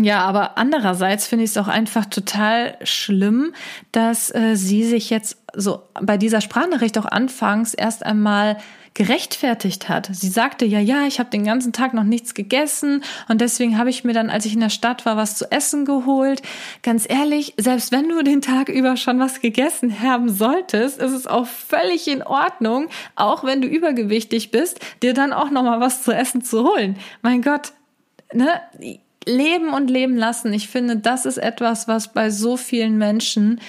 [0.00, 3.52] ja, aber andererseits finde ich es auch einfach total schlimm,
[3.92, 8.56] dass äh, sie sich jetzt so bei dieser Sprachnachricht auch anfangs erst einmal
[8.94, 10.08] gerechtfertigt hat.
[10.12, 13.90] Sie sagte ja, ja, ich habe den ganzen Tag noch nichts gegessen und deswegen habe
[13.90, 16.42] ich mir dann, als ich in der Stadt war, was zu essen geholt.
[16.82, 21.26] Ganz ehrlich, selbst wenn du den Tag über schon was gegessen haben solltest, ist es
[21.26, 26.02] auch völlig in Ordnung, auch wenn du übergewichtig bist, dir dann auch noch mal was
[26.02, 26.96] zu essen zu holen.
[27.22, 27.72] Mein Gott,
[28.32, 28.60] ne?
[29.24, 30.52] Leben und leben lassen.
[30.52, 33.60] Ich finde, das ist etwas, was bei so vielen Menschen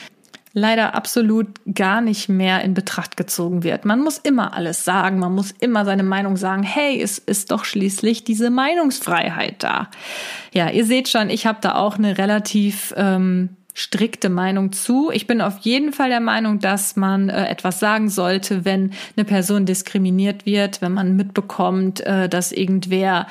[0.54, 3.86] leider absolut gar nicht mehr in Betracht gezogen wird.
[3.86, 6.62] Man muss immer alles sagen, man muss immer seine Meinung sagen.
[6.64, 9.90] Hey, es ist doch schließlich diese Meinungsfreiheit da.
[10.54, 15.10] Ja, ihr seht schon, ich habe da auch eine relativ ähm, strikte Meinung zu.
[15.12, 19.26] Ich bin auf jeden Fall der Meinung, dass man äh, etwas sagen sollte, wenn eine
[19.26, 23.28] Person diskriminiert wird, wenn man mitbekommt, äh, dass irgendwer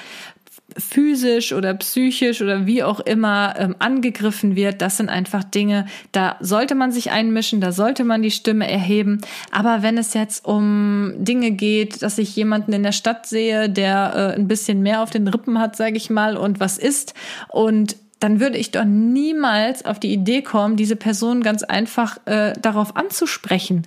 [0.77, 6.37] physisch oder psychisch oder wie auch immer ähm, angegriffen wird, das sind einfach Dinge, da
[6.41, 9.21] sollte man sich einmischen, da sollte man die Stimme erheben.
[9.51, 14.35] Aber wenn es jetzt um Dinge geht, dass ich jemanden in der Stadt sehe, der
[14.35, 17.15] äh, ein bisschen mehr auf den Rippen hat, sage ich mal, und was ist
[17.49, 22.53] und dann würde ich doch niemals auf die Idee kommen, diese Person ganz einfach äh,
[22.61, 23.87] darauf anzusprechen.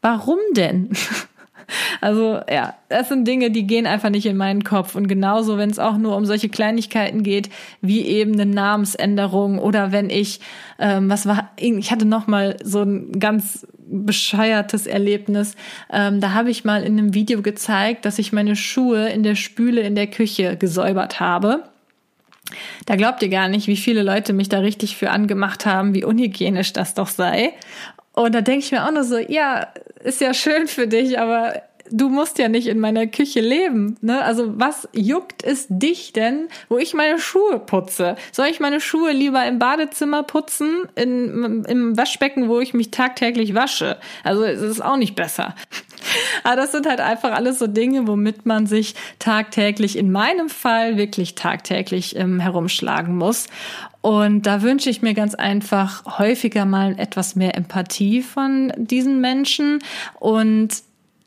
[0.00, 0.90] Warum denn?
[2.00, 4.94] Also ja, das sind Dinge, die gehen einfach nicht in meinen Kopf.
[4.94, 7.50] Und genauso, wenn es auch nur um solche Kleinigkeiten geht,
[7.80, 10.40] wie eben eine Namensänderung oder wenn ich,
[10.78, 15.56] ähm, was war, ich hatte noch mal so ein ganz bescheuertes Erlebnis.
[15.92, 19.34] Ähm, da habe ich mal in einem Video gezeigt, dass ich meine Schuhe in der
[19.34, 21.64] Spüle in der Küche gesäubert habe.
[22.86, 26.04] Da glaubt ihr gar nicht, wie viele Leute mich da richtig für angemacht haben, wie
[26.04, 27.52] unhygienisch das doch sei.
[28.12, 29.68] Und da denke ich mir auch nur so, ja,
[30.04, 33.96] ist ja schön für dich, aber du musst ja nicht in meiner Küche leben.
[34.00, 34.22] Ne?
[34.22, 38.16] Also was juckt es dich denn, wo ich meine Schuhe putze?
[38.32, 43.54] Soll ich meine Schuhe lieber im Badezimmer putzen, in, im Waschbecken, wo ich mich tagtäglich
[43.54, 43.98] wasche?
[44.22, 45.54] Also es ist auch nicht besser.
[46.44, 50.96] Aber das sind halt einfach alles so Dinge, womit man sich tagtäglich, in meinem Fall
[50.96, 53.46] wirklich tagtäglich ähm, herumschlagen muss.
[54.04, 59.78] Und da wünsche ich mir ganz einfach häufiger mal etwas mehr Empathie von diesen Menschen
[60.20, 60.82] und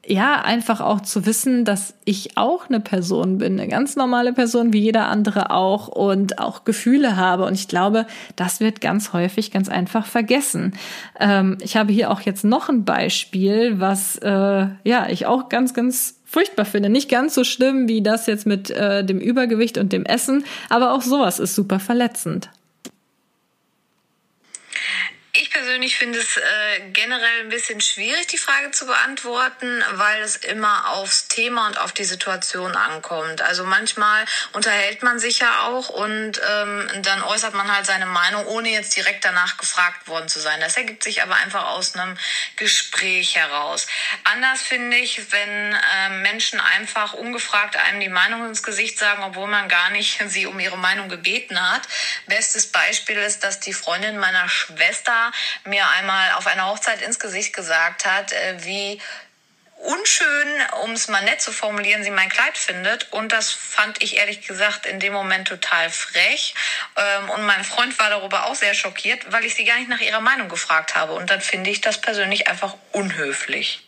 [0.06, 4.74] ja, einfach auch zu wissen, dass ich auch eine Person bin, eine ganz normale Person
[4.74, 7.46] wie jeder andere auch und auch Gefühle habe.
[7.46, 10.74] Und ich glaube, das wird ganz häufig ganz einfach vergessen.
[11.20, 15.74] Ähm, ich habe hier auch jetzt noch ein Beispiel, was äh, ja ich auch ganz,
[15.74, 16.90] ganz furchtbar finde.
[16.90, 20.94] Nicht ganz so schlimm wie das jetzt mit äh, dem Übergewicht und dem Essen, aber
[20.94, 22.52] auch sowas ist super verletzend.
[25.40, 26.42] Ich persönlich finde es äh,
[26.94, 31.92] generell ein bisschen schwierig, die Frage zu beantworten, weil es immer aufs Thema und auf
[31.92, 33.44] die Situation ankommt.
[33.44, 38.48] Also manchmal unterhält man sich ja auch und ähm, dann äußert man halt seine Meinung,
[38.48, 40.60] ohne jetzt direkt danach gefragt worden zu sein.
[40.60, 42.18] Das ergibt sich aber einfach aus einem
[42.56, 43.86] Gespräch heraus.
[44.24, 49.48] Anders finde ich, wenn äh, Menschen einfach ungefragt einem die Meinung ins Gesicht sagen, obwohl
[49.48, 51.84] man gar nicht sie um ihre Meinung gebeten hat.
[52.26, 55.27] Bestes Beispiel ist, dass die Freundin meiner Schwester
[55.66, 59.02] mir einmal auf einer Hochzeit ins Gesicht gesagt hat, äh, wie
[59.78, 60.48] unschön,
[60.84, 63.12] um es mal nett zu formulieren, sie mein Kleid findet.
[63.14, 66.56] Und das fand ich ehrlich gesagt in dem Moment total frech.
[66.96, 70.02] Ähm, und mein Freund war darüber auch sehr schockiert, weil ich sie gar nicht nach
[70.02, 71.14] ihrer Meinung gefragt habe.
[71.14, 73.87] Und dann finde ich das persönlich einfach unhöflich.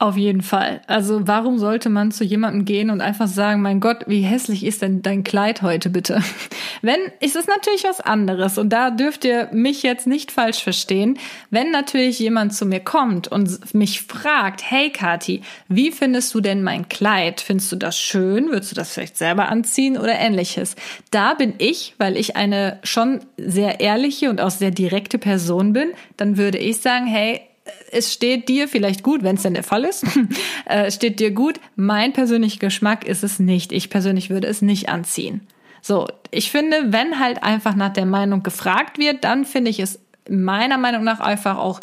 [0.00, 0.80] Auf jeden Fall.
[0.86, 4.80] Also warum sollte man zu jemandem gehen und einfach sagen, mein Gott, wie hässlich ist
[4.80, 6.22] denn dein Kleid heute bitte?
[6.80, 11.18] Wenn, ist es natürlich was anderes und da dürft ihr mich jetzt nicht falsch verstehen.
[11.50, 16.62] Wenn natürlich jemand zu mir kommt und mich fragt, hey Kati, wie findest du denn
[16.62, 17.42] mein Kleid?
[17.42, 18.48] Findest du das schön?
[18.48, 20.76] Würdest du das vielleicht selber anziehen oder ähnliches?
[21.10, 25.90] Da bin ich, weil ich eine schon sehr ehrliche und auch sehr direkte Person bin,
[26.16, 27.42] dann würde ich sagen, hey,
[27.90, 30.04] es steht dir vielleicht gut, wenn es denn der Fall ist,
[30.66, 31.60] äh, steht dir gut.
[31.76, 33.72] Mein persönlicher Geschmack ist es nicht.
[33.72, 35.46] Ich persönlich würde es nicht anziehen.
[35.82, 40.00] So, ich finde, wenn halt einfach nach der Meinung gefragt wird, dann finde ich es
[40.28, 41.80] meiner Meinung nach einfach auch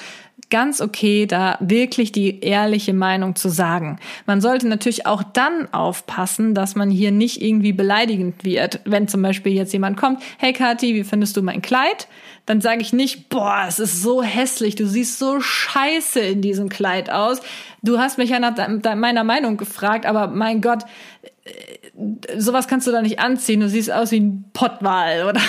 [0.50, 4.00] ganz okay, da wirklich die ehrliche Meinung zu sagen.
[4.26, 8.80] Man sollte natürlich auch dann aufpassen, dass man hier nicht irgendwie beleidigend wird.
[8.86, 12.08] Wenn zum Beispiel jetzt jemand kommt, hey Kathi, wie findest du mein Kleid?
[12.46, 16.70] Dann sage ich nicht, boah, es ist so hässlich, du siehst so scheiße in diesem
[16.70, 17.42] Kleid aus.
[17.84, 18.56] Du hast mich ja nach
[18.96, 20.84] meiner Meinung gefragt, aber mein Gott,
[21.44, 23.60] äh, sowas kannst du da nicht anziehen.
[23.60, 25.42] Du siehst aus wie ein Pottwal oder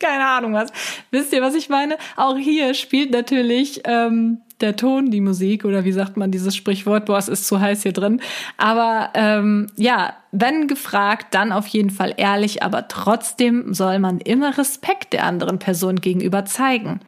[0.00, 0.72] keine Ahnung was.
[1.10, 1.96] Wisst ihr, was ich meine?
[2.16, 7.06] Auch hier spielt natürlich ähm, der Ton die Musik oder wie sagt man dieses Sprichwort,
[7.06, 8.20] boah, es ist zu heiß hier drin.
[8.56, 14.56] Aber ähm, ja, wenn gefragt, dann auf jeden Fall ehrlich, aber trotzdem soll man immer
[14.58, 17.00] Respekt der anderen Person gegenüber zeigen.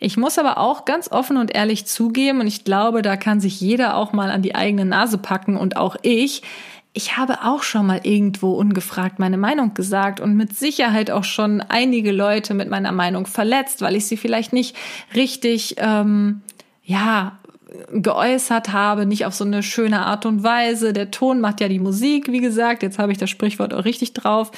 [0.00, 3.60] Ich muss aber auch ganz offen und ehrlich zugeben, und ich glaube, da kann sich
[3.60, 6.42] jeder auch mal an die eigene Nase packen und auch ich,
[6.92, 11.60] ich habe auch schon mal irgendwo ungefragt meine Meinung gesagt und mit Sicherheit auch schon
[11.60, 14.76] einige Leute mit meiner Meinung verletzt, weil ich sie vielleicht nicht
[15.14, 16.42] richtig, ähm,
[16.82, 17.38] ja,
[17.92, 20.92] geäußert habe, nicht auf so eine schöne Art und Weise.
[20.92, 22.82] Der Ton macht ja die Musik, wie gesagt.
[22.82, 24.50] Jetzt habe ich das Sprichwort auch richtig drauf.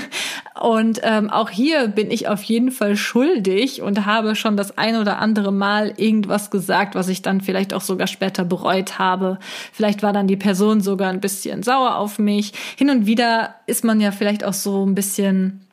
[0.60, 4.96] und ähm, auch hier bin ich auf jeden Fall schuldig und habe schon das ein
[4.96, 9.38] oder andere Mal irgendwas gesagt, was ich dann vielleicht auch sogar später bereut habe.
[9.72, 12.52] Vielleicht war dann die Person sogar ein bisschen sauer auf mich.
[12.76, 15.67] Hin und wieder ist man ja vielleicht auch so ein bisschen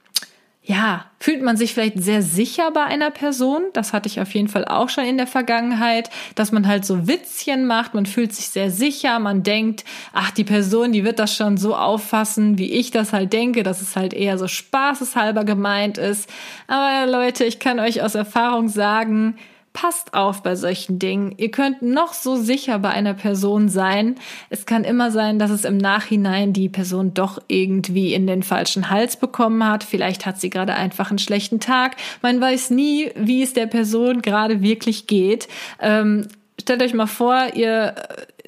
[0.67, 3.61] ja, fühlt man sich vielleicht sehr sicher bei einer Person.
[3.73, 7.07] Das hatte ich auf jeden Fall auch schon in der Vergangenheit, dass man halt so
[7.07, 7.93] Witzchen macht.
[7.93, 9.19] Man fühlt sich sehr sicher.
[9.19, 13.31] Man denkt, ach, die Person, die wird das schon so auffassen, wie ich das halt
[13.31, 16.27] denke, dass es halt eher so spaßeshalber gemeint ist.
[16.65, 19.35] Aber Leute, ich kann euch aus Erfahrung sagen,
[19.75, 21.35] passt auf bei solchen Dingen.
[21.37, 24.15] Ihr könnt noch so sicher bei einer Person sein.
[24.49, 28.89] Es kann immer sein, dass es im Nachhinein die Person doch irgendwie in den falschen
[28.89, 29.83] Hals bekommen hat.
[29.83, 31.97] Vielleicht hat sie gerade einfach einen schlechten Tag.
[32.21, 35.49] Man weiß nie, wie es der Person gerade wirklich geht.
[35.81, 37.95] Ähm, stellt euch mal vor, ihr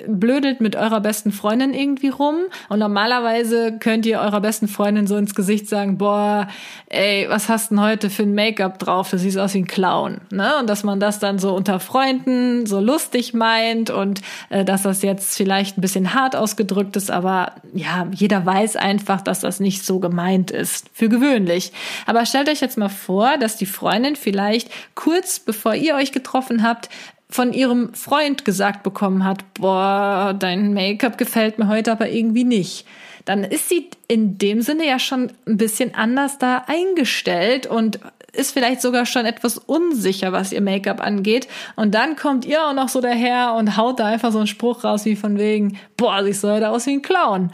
[0.08, 2.36] blödelt mit eurer besten Freundin irgendwie rum
[2.70, 6.48] und normalerweise könnt ihr eurer besten Freundin so ins Gesicht sagen, boah,
[6.88, 9.10] ey, was hast denn heute für ein Make-up drauf?
[9.10, 10.54] Du siehst aus wie ein Clown, ne?
[10.60, 15.02] Und dass man das dann so unter Freunden so lustig meint und äh, dass das
[15.02, 19.86] jetzt vielleicht ein bisschen hart ausgedrückt ist, aber ja, jeder weiß einfach, dass das nicht
[19.86, 21.72] so gemeint ist, für gewöhnlich.
[22.06, 26.64] Aber stellt euch jetzt mal vor, dass die Freundin vielleicht kurz bevor ihr euch getroffen
[26.64, 26.90] habt,
[27.30, 32.86] von ihrem Freund gesagt bekommen hat, boah, dein Make-up gefällt mir heute aber irgendwie nicht,
[33.26, 38.00] dann ist sie in dem Sinne ja schon ein bisschen anders da eingestellt und
[38.32, 41.48] ist vielleicht sogar schon etwas unsicher, was ihr Make-up angeht.
[41.76, 44.84] Und dann kommt ihr auch noch so daher und haut da einfach so einen Spruch
[44.84, 47.52] raus wie von wegen, boah, siehst du heute aus wie ein Clown.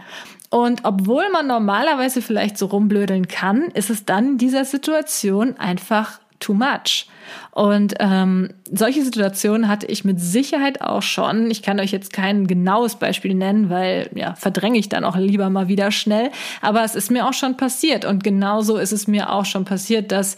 [0.50, 6.20] Und obwohl man normalerweise vielleicht so rumblödeln kann, ist es dann in dieser Situation einfach
[6.44, 7.08] too much.
[7.52, 11.50] Und ähm, solche Situationen hatte ich mit Sicherheit auch schon.
[11.50, 15.50] Ich kann euch jetzt kein genaues Beispiel nennen, weil ja, verdränge ich dann auch lieber
[15.50, 16.32] mal wieder schnell.
[16.62, 18.06] Aber es ist mir auch schon passiert.
[18.06, 20.36] Und genauso ist es mir auch schon passiert, dass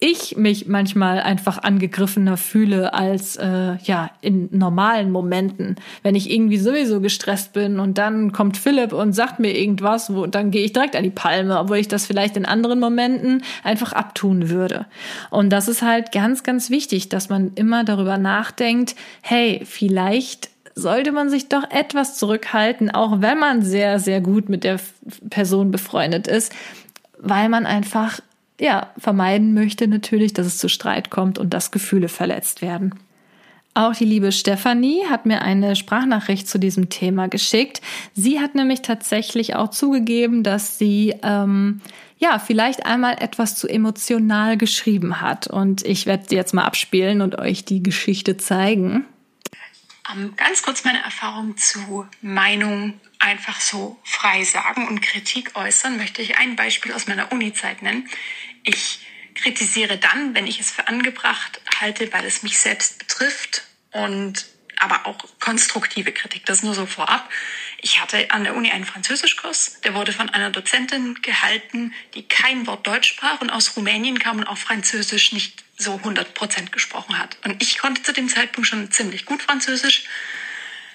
[0.00, 6.56] ich mich manchmal einfach angegriffener fühle als äh, ja in normalen Momenten, wenn ich irgendwie
[6.56, 10.72] sowieso gestresst bin und dann kommt Philipp und sagt mir irgendwas, wo dann gehe ich
[10.72, 14.86] direkt an die Palme, obwohl ich das vielleicht in anderen Momenten einfach abtun würde.
[15.28, 21.12] Und das ist halt ganz ganz wichtig, dass man immer darüber nachdenkt, hey, vielleicht sollte
[21.12, 24.80] man sich doch etwas zurückhalten, auch wenn man sehr sehr gut mit der
[25.28, 26.54] Person befreundet ist,
[27.18, 28.20] weil man einfach
[28.60, 32.94] ja, vermeiden möchte natürlich, dass es zu Streit kommt und dass Gefühle verletzt werden.
[33.72, 37.80] Auch die liebe Stefanie hat mir eine Sprachnachricht zu diesem Thema geschickt.
[38.14, 41.80] Sie hat nämlich tatsächlich auch zugegeben, dass sie ähm,
[42.18, 45.46] ja vielleicht einmal etwas zu emotional geschrieben hat.
[45.46, 49.06] Und ich werde sie jetzt mal abspielen und euch die Geschichte zeigen.
[50.12, 56.22] Ähm, ganz kurz meine Erfahrung zu Meinung einfach so frei sagen und Kritik äußern, möchte
[56.22, 58.08] ich ein Beispiel aus meiner Uni-Zeit nennen.
[58.64, 59.00] Ich
[59.34, 64.46] kritisiere dann, wenn ich es für angebracht halte, weil es mich selbst betrifft und
[64.80, 66.46] aber auch konstruktive Kritik.
[66.46, 67.30] Das nur so vorab.
[67.82, 72.66] Ich hatte an der Uni einen Französischkurs, der wurde von einer Dozentin gehalten, die kein
[72.66, 77.18] Wort Deutsch sprach und aus Rumänien kam und auch Französisch nicht so 100 Prozent gesprochen
[77.18, 77.36] hat.
[77.44, 80.04] Und ich konnte zu dem Zeitpunkt schon ziemlich gut Französisch.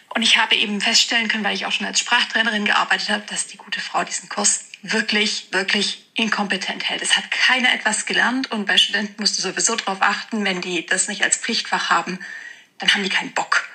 [0.10, 3.48] Und ich habe eben feststellen können, weil ich auch schon als Sprachtrainerin gearbeitet habe, dass
[3.48, 7.02] die gute Frau diesen Kurs wirklich, wirklich inkompetent hält.
[7.02, 10.86] Es hat keiner etwas gelernt und bei Studenten musst du sowieso darauf achten, wenn die
[10.86, 12.20] das nicht als Pflichtfach haben,
[12.80, 13.70] dann haben die keinen Bock.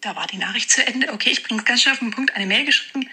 [0.00, 1.12] Da war die Nachricht zu Ende.
[1.12, 3.10] Okay, ich bringe es ganz schnell auf den Punkt, eine Mail geschrieben,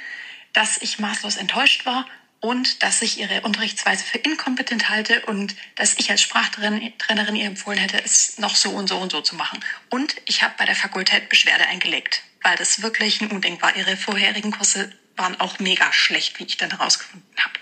[0.54, 2.08] dass ich maßlos enttäuscht war
[2.40, 7.80] und dass ich ihre Unterrichtsweise für inkompetent halte und dass ich als Sprachtrainerin ihr empfohlen
[7.80, 9.60] hätte, es noch so und so und so zu machen.
[9.90, 13.76] Und ich habe bei der Fakultät Beschwerde eingelegt, weil das wirklich ein Unding war.
[13.76, 17.54] Ihre vorherigen Kurse waren auch mega schlecht, wie ich dann herausgefunden habe.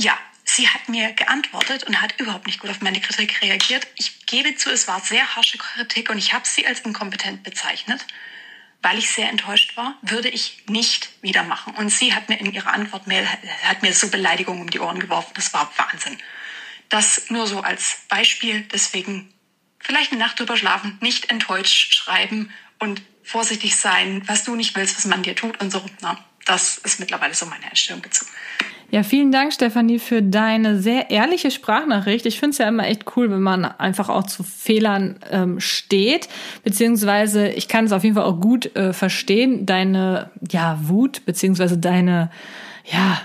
[0.00, 3.86] Ja, sie hat mir geantwortet und hat überhaupt nicht gut auf meine Kritik reagiert.
[3.96, 8.06] Ich gebe zu, es war sehr harsche Kritik und ich habe sie als inkompetent bezeichnet.
[8.80, 11.74] Weil ich sehr enttäuscht war, würde ich nicht wieder machen.
[11.74, 13.28] Und sie hat mir in ihrer Antwortmail
[13.64, 15.32] hat mir so Beleidigungen um die Ohren geworfen.
[15.34, 16.16] Das war Wahnsinn.
[16.88, 18.62] Das nur so als Beispiel.
[18.62, 19.30] Deswegen
[19.80, 24.96] vielleicht eine Nacht drüber schlafen, nicht enttäuscht schreiben und vorsichtig sein, was du nicht willst,
[24.96, 25.84] was man dir tut und so.
[26.00, 28.24] Na, das ist mittlerweile so meine Einstellung dazu.
[28.92, 32.26] Ja, vielen Dank, Stefanie, für deine sehr ehrliche Sprachnachricht.
[32.26, 36.28] Ich finde es ja immer echt cool, wenn man einfach auch zu Fehlern ähm, steht.
[36.64, 41.78] Beziehungsweise, ich kann es auf jeden Fall auch gut äh, verstehen, deine ja, Wut, beziehungsweise
[41.78, 42.30] deine
[42.84, 43.20] ja,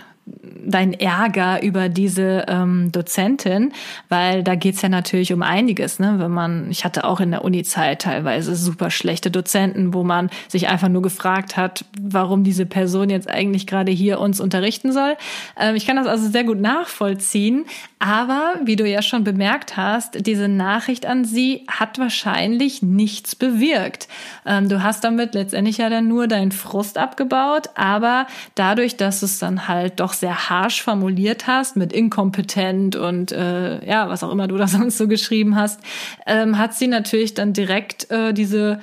[0.63, 3.73] dein Ärger über diese ähm, Dozentin,
[4.09, 6.15] weil da geht's ja natürlich um einiges, ne?
[6.17, 10.67] Wenn man, ich hatte auch in der Uni-Zeit teilweise super schlechte Dozenten, wo man sich
[10.69, 15.15] einfach nur gefragt hat, warum diese Person jetzt eigentlich gerade hier uns unterrichten soll.
[15.59, 17.65] Ähm, ich kann das also sehr gut nachvollziehen,
[17.99, 24.07] aber wie du ja schon bemerkt hast, diese Nachricht an sie hat wahrscheinlich nichts bewirkt.
[24.45, 29.39] Ähm, du hast damit letztendlich ja dann nur deinen Frust abgebaut, aber dadurch, dass es
[29.39, 34.47] dann halt doch sehr harsh formuliert hast mit inkompetent und äh, ja, was auch immer
[34.47, 35.79] du da sonst so geschrieben hast,
[36.25, 38.79] ähm, hat sie natürlich dann direkt äh, diese,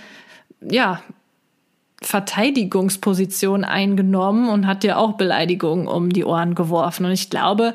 [0.60, 1.00] ja,
[2.04, 7.06] Verteidigungsposition eingenommen und hat dir auch Beleidigungen um die Ohren geworfen.
[7.06, 7.74] Und ich glaube,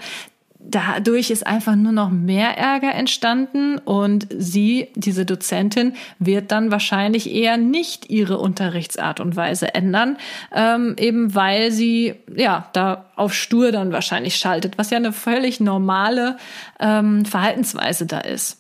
[0.69, 7.31] dadurch ist einfach nur noch mehr Ärger entstanden und sie, diese Dozentin, wird dann wahrscheinlich
[7.33, 10.17] eher nicht ihre Unterrichtsart und Weise ändern,
[10.53, 15.59] ähm, eben weil sie ja da auf stur dann wahrscheinlich schaltet, was ja eine völlig
[15.59, 16.37] normale
[16.79, 18.59] ähm, Verhaltensweise da ist.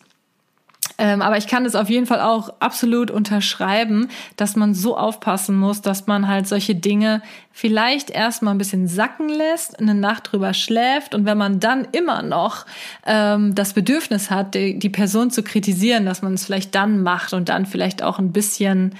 [0.97, 5.57] Ähm, aber ich kann es auf jeden Fall auch absolut unterschreiben, dass man so aufpassen
[5.57, 7.21] muss, dass man halt solche Dinge
[7.51, 12.23] vielleicht erstmal ein bisschen sacken lässt, eine Nacht drüber schläft und wenn man dann immer
[12.23, 12.65] noch
[13.05, 17.33] ähm, das Bedürfnis hat, die, die Person zu kritisieren, dass man es vielleicht dann macht
[17.33, 18.95] und dann vielleicht auch ein bisschen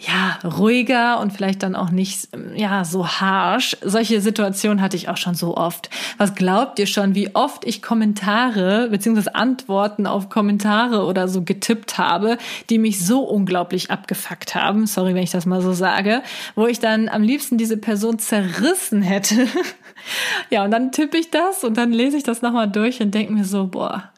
[0.00, 3.76] ja, ruhiger und vielleicht dann auch nicht, ja, so harsh.
[3.82, 5.90] Solche Situationen hatte ich auch schon so oft.
[6.16, 11.98] Was glaubt ihr schon, wie oft ich Kommentare beziehungsweise Antworten auf Kommentare oder so getippt
[11.98, 12.38] habe,
[12.70, 16.22] die mich so unglaublich abgefuckt haben, sorry, wenn ich das mal so sage,
[16.54, 19.48] wo ich dann am liebsten diese Person zerrissen hätte.
[20.50, 23.34] ja, und dann tippe ich das und dann lese ich das nochmal durch und denke
[23.34, 24.10] mir so, boah,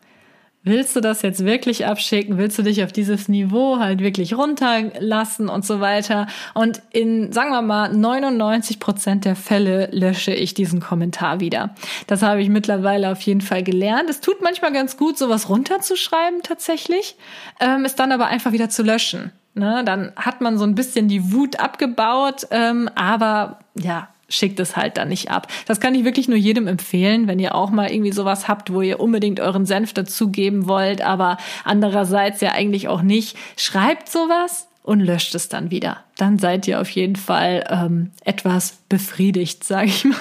[0.64, 2.38] Willst du das jetzt wirklich abschicken?
[2.38, 6.28] Willst du dich auf dieses Niveau halt wirklich runterlassen und so weiter?
[6.54, 11.74] Und in, sagen wir mal, 99 Prozent der Fälle lösche ich diesen Kommentar wieder.
[12.06, 14.08] Das habe ich mittlerweile auf jeden Fall gelernt.
[14.08, 17.16] Es tut manchmal ganz gut, sowas runterzuschreiben tatsächlich,
[17.58, 19.32] ähm, es dann aber einfach wieder zu löschen.
[19.54, 19.82] Ne?
[19.84, 24.96] Dann hat man so ein bisschen die Wut abgebaut, ähm, aber ja, schickt es halt
[24.96, 25.48] dann nicht ab.
[25.66, 28.82] Das kann ich wirklich nur jedem empfehlen, wenn ihr auch mal irgendwie sowas habt, wo
[28.82, 33.36] ihr unbedingt euren Senf dazugeben wollt, aber andererseits ja eigentlich auch nicht.
[33.56, 35.98] Schreibt sowas und löscht es dann wieder.
[36.16, 40.16] Dann seid ihr auf jeden Fall ähm, etwas befriedigt, sage ich mal.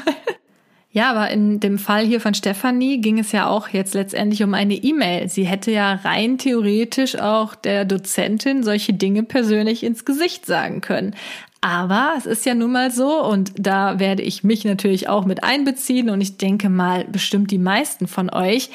[0.94, 4.54] Ja, aber in dem Fall hier von Stefanie ging es ja auch jetzt letztendlich um
[4.54, 5.30] eine E-Mail.
[5.30, 11.16] Sie hätte ja rein theoretisch auch der Dozentin solche Dinge persönlich ins Gesicht sagen können.
[11.62, 15.44] Aber es ist ja nun mal so und da werde ich mich natürlich auch mit
[15.44, 18.72] einbeziehen und ich denke mal bestimmt die meisten von euch,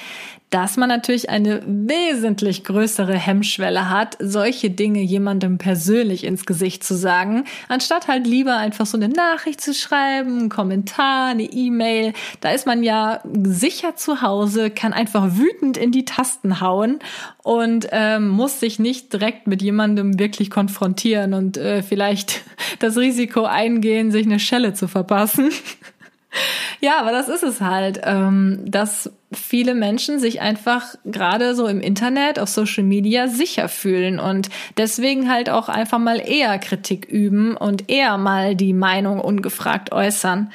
[0.51, 6.95] dass man natürlich eine wesentlich größere Hemmschwelle hat, solche Dinge jemandem persönlich ins Gesicht zu
[6.95, 12.13] sagen, anstatt halt lieber einfach so eine Nachricht zu schreiben, einen Kommentar, eine E-Mail.
[12.41, 17.01] Da ist man ja sicher zu Hause, kann einfach wütend in die Tasten hauen
[17.43, 22.43] und ähm, muss sich nicht direkt mit jemandem wirklich konfrontieren und äh, vielleicht
[22.79, 25.51] das Risiko eingehen, sich eine Schelle zu verpassen.
[26.81, 31.81] Ja, aber das ist es halt, ähm, dass viele Menschen sich einfach gerade so im
[31.81, 37.57] Internet, auf Social Media sicher fühlen und deswegen halt auch einfach mal eher Kritik üben
[37.57, 40.53] und eher mal die Meinung ungefragt äußern.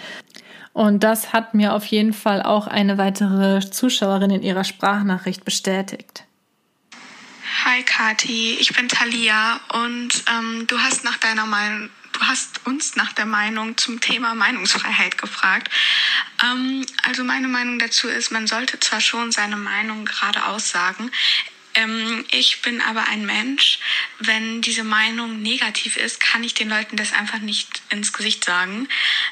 [0.73, 6.23] Und das hat mir auf jeden Fall auch eine weitere Zuschauerin in ihrer Sprachnachricht bestätigt.
[7.65, 11.89] Hi Kati, ich bin Talia und ähm, du hast nach deiner Meinung
[12.21, 15.71] hast uns nach der Meinung zum Thema Meinungsfreiheit gefragt.
[16.43, 21.11] Ähm, also meine Meinung dazu ist, man sollte zwar schon seine Meinung gerade aussagen,
[21.73, 23.79] ähm, ich bin aber ein Mensch,
[24.19, 28.89] wenn diese Meinung negativ ist, kann ich den Leuten das einfach nicht ins Gesicht sagen.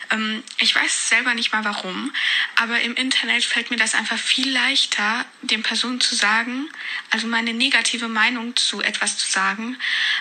[0.09, 2.13] Ähm, ich weiß selber nicht mal warum,
[2.55, 6.69] aber im Internet fällt mir das einfach viel leichter, den Personen zu sagen,
[7.09, 9.77] also meine negative Meinung zu etwas zu sagen,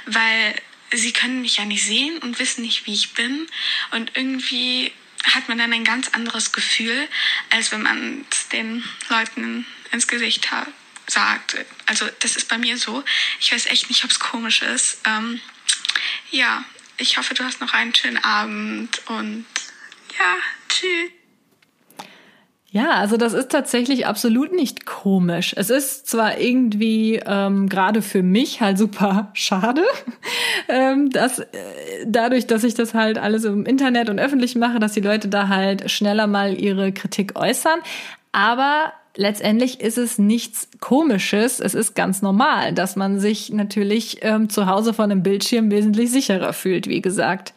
[0.07, 0.61] weil
[0.93, 3.47] sie können mich ja nicht sehen und wissen nicht, wie ich bin.
[3.91, 4.93] Und irgendwie
[5.25, 7.09] hat man dann ein ganz anderes Gefühl,
[7.51, 10.69] als wenn man es den Leuten ins Gesicht hat,
[11.07, 11.57] sagt.
[11.87, 13.05] Also das ist bei mir so.
[13.41, 15.01] Ich weiß echt nicht, ob es komisch ist.
[15.05, 15.41] Ähm,
[16.31, 16.65] ja,
[16.97, 19.47] ich hoffe, du hast noch einen schönen Abend und
[20.19, 20.37] ja,
[20.69, 21.18] tschüss.
[22.71, 25.55] Ja, also das ist tatsächlich absolut nicht komisch.
[25.57, 29.83] Es ist zwar irgendwie ähm, gerade für mich halt super schade,
[30.69, 31.47] ähm, dass äh,
[32.07, 35.49] dadurch, dass ich das halt alles im Internet und öffentlich mache, dass die Leute da
[35.49, 37.81] halt schneller mal ihre Kritik äußern.
[38.33, 41.61] Aber letztendlich ist es nichts Komisches.
[41.61, 46.11] Es ist ganz normal, dass man sich natürlich ähm, zu Hause vor einem Bildschirm wesentlich
[46.11, 47.55] sicherer fühlt, wie gesagt.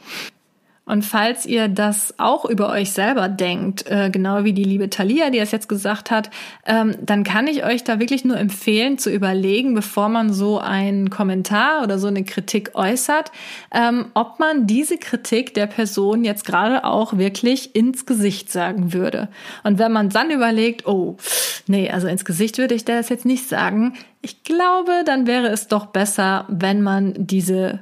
[0.84, 5.30] Und falls ihr das auch über euch selber denkt, äh, genau wie die liebe Thalia,
[5.30, 6.32] die es jetzt gesagt hat,
[6.66, 11.12] ähm, dann kann ich euch da wirklich nur empfehlen, zu überlegen, bevor man so einen
[11.12, 13.32] Kommentar oder so eine Kritik äußert,
[13.72, 19.30] ähm, ob man diese Kritik der Person jetzt gerade auch wirklich ins Gesicht sagen würde.
[19.64, 21.16] Und wenn man dann überlegt, oh,
[21.68, 25.68] nee, also ins Gesicht würde ich das jetzt nicht sagen, ich glaube, dann wäre es
[25.68, 27.80] doch besser, wenn man diese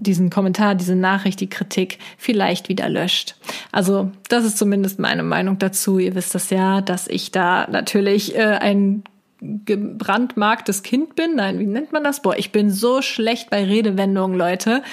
[0.00, 3.36] diesen Kommentar, diese Nachricht, die Kritik vielleicht wieder löscht.
[3.70, 5.98] Also das ist zumindest meine Meinung dazu.
[5.98, 9.04] Ihr wisst das ja, dass ich da natürlich äh, ein
[9.40, 11.36] gebrandmarktes Kind bin.
[11.36, 12.22] Nein, wie nennt man das?
[12.22, 14.82] Boah, ich bin so schlecht bei Redewendungen, Leute.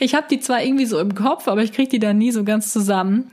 [0.00, 2.42] Ich habe die zwar irgendwie so im Kopf, aber ich kriege die da nie so
[2.42, 3.30] ganz zusammen.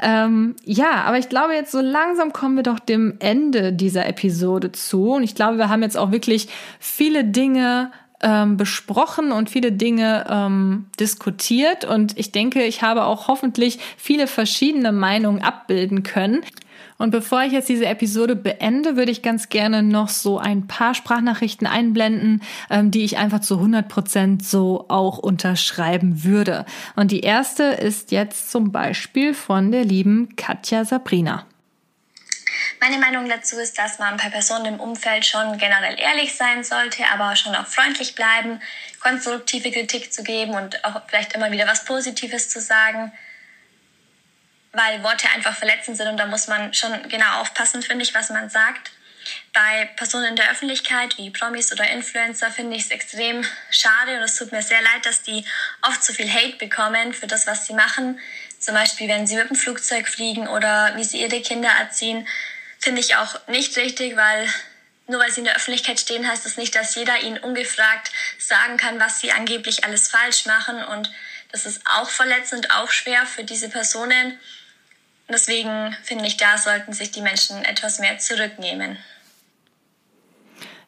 [0.00, 4.70] Ähm, ja, aber ich glaube, jetzt so langsam kommen wir doch dem Ende dieser Episode
[4.70, 5.14] zu.
[5.14, 6.48] Und ich glaube, wir haben jetzt auch wirklich
[6.78, 7.90] viele Dinge
[8.22, 11.84] ähm, besprochen und viele Dinge ähm, diskutiert.
[11.84, 16.42] Und ich denke, ich habe auch hoffentlich viele verschiedene Meinungen abbilden können.
[16.98, 20.94] Und bevor ich jetzt diese Episode beende, würde ich ganz gerne noch so ein paar
[20.94, 26.64] Sprachnachrichten einblenden, ähm, die ich einfach zu 100 Prozent so auch unterschreiben würde.
[26.94, 31.44] Und die erste ist jetzt zum Beispiel von der lieben Katja Sabrina.
[32.82, 37.04] Meine Meinung dazu ist, dass man bei Personen im Umfeld schon generell ehrlich sein sollte,
[37.12, 38.60] aber schon auch freundlich bleiben,
[38.98, 43.12] konstruktive Kritik zu geben und auch vielleicht immer wieder was Positives zu sagen
[44.72, 48.30] weil Worte einfach verletzend sind und da muss man schon genau aufpassen, finde ich, was
[48.30, 48.90] man sagt.
[49.52, 54.22] Bei Personen in der Öffentlichkeit wie Promis oder Influencer finde ich es extrem schade und
[54.22, 55.44] es tut mir sehr leid, dass die
[55.82, 58.18] oft so viel Hate bekommen für das, was sie machen.
[58.58, 62.26] Zum Beispiel, wenn sie mit dem Flugzeug fliegen oder wie sie ihre Kinder erziehen,
[62.82, 64.52] finde ich auch nicht richtig, weil
[65.06, 68.76] nur weil sie in der Öffentlichkeit stehen, heißt das nicht, dass jeder ihnen ungefragt sagen
[68.76, 70.82] kann, was sie angeblich alles falsch machen.
[70.84, 71.10] Und
[71.50, 74.38] das ist auch verletzend, auch schwer für diese Personen.
[75.28, 78.96] Deswegen finde ich, da sollten sich die Menschen etwas mehr zurücknehmen.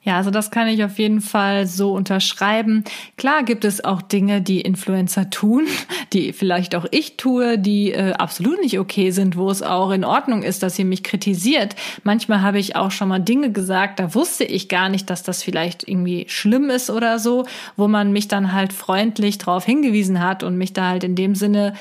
[0.05, 2.85] Ja, also das kann ich auf jeden Fall so unterschreiben.
[3.17, 5.67] Klar gibt es auch Dinge, die Influencer tun,
[6.13, 10.05] die vielleicht auch ich tue, die äh, absolut nicht okay sind, wo es auch in
[10.05, 11.75] Ordnung ist, dass ihr mich kritisiert.
[12.03, 15.43] Manchmal habe ich auch schon mal Dinge gesagt, da wusste ich gar nicht, dass das
[15.43, 17.47] vielleicht irgendwie schlimm ist oder so,
[17.77, 21.35] wo man mich dann halt freundlich darauf hingewiesen hat und mich da halt in dem
[21.35, 21.73] Sinne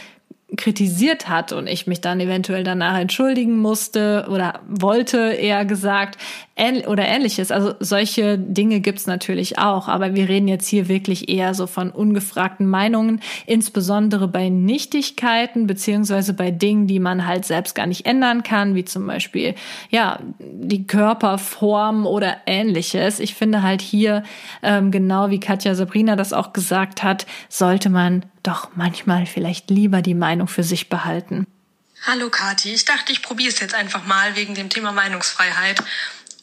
[0.58, 6.20] kritisiert hat und ich mich dann eventuell danach entschuldigen musste oder wollte, eher gesagt,
[6.56, 7.52] oder ähnliches.
[7.52, 11.90] Also solche Dinge gibt's natürlich auch, aber wir reden jetzt hier wirklich eher so von
[11.90, 18.44] ungefragten Meinungen, insbesondere bei Nichtigkeiten beziehungsweise bei Dingen, die man halt selbst gar nicht ändern
[18.44, 19.56] kann, wie zum Beispiel
[19.90, 23.20] ja die Körperform oder ähnliches.
[23.20, 24.24] Ich finde halt hier
[24.62, 30.04] ähm, genau wie Katja Sabrina das auch gesagt hat, sollte man doch manchmal vielleicht lieber
[30.04, 31.48] die Meinung für sich behalten.
[32.06, 35.82] Hallo Kati, ich dachte, ich probiere es jetzt einfach mal wegen dem Thema Meinungsfreiheit.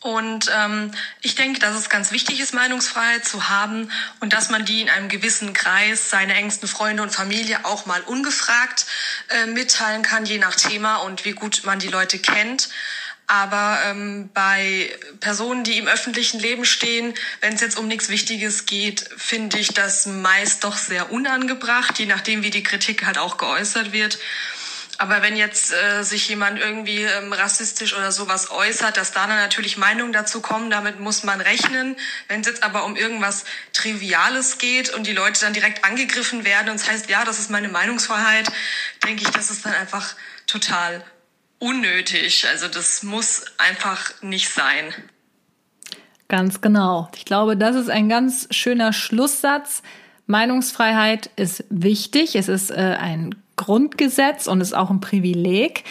[0.01, 3.91] Und ähm, ich denke, dass es ganz wichtig ist, Meinungsfreiheit zu haben
[4.21, 8.01] und dass man die in einem gewissen Kreis, seine engsten Freunde und Familie auch mal
[8.01, 8.87] ungefragt
[9.29, 12.71] äh, mitteilen kann, je nach Thema und wie gut man die Leute kennt.
[13.27, 14.91] Aber ähm, bei
[15.21, 19.69] Personen, die im öffentlichen Leben stehen, wenn es jetzt um nichts Wichtiges geht, finde ich
[19.69, 24.19] das meist doch sehr unangebracht, je nachdem, wie die Kritik halt auch geäußert wird.
[25.01, 29.39] Aber wenn jetzt äh, sich jemand irgendwie ähm, rassistisch oder sowas äußert, dass da dann
[29.39, 31.97] natürlich Meinungen dazu kommen, damit muss man rechnen.
[32.29, 36.69] Wenn es jetzt aber um irgendwas Triviales geht und die Leute dann direkt angegriffen werden
[36.69, 38.53] und es heißt, ja, das ist meine Meinungsfreiheit,
[39.03, 41.03] denke ich, das ist dann einfach total
[41.59, 42.47] unnötig.
[42.51, 44.93] Also das muss einfach nicht sein.
[46.29, 47.11] Ganz genau.
[47.17, 49.83] Ich glaube, das ist ein ganz schöner Schlusssatz.
[50.27, 52.37] Meinungsfreiheit ist wichtig.
[52.37, 55.85] Es ist äh, ein Grundgesetz und ist auch ein Privileg.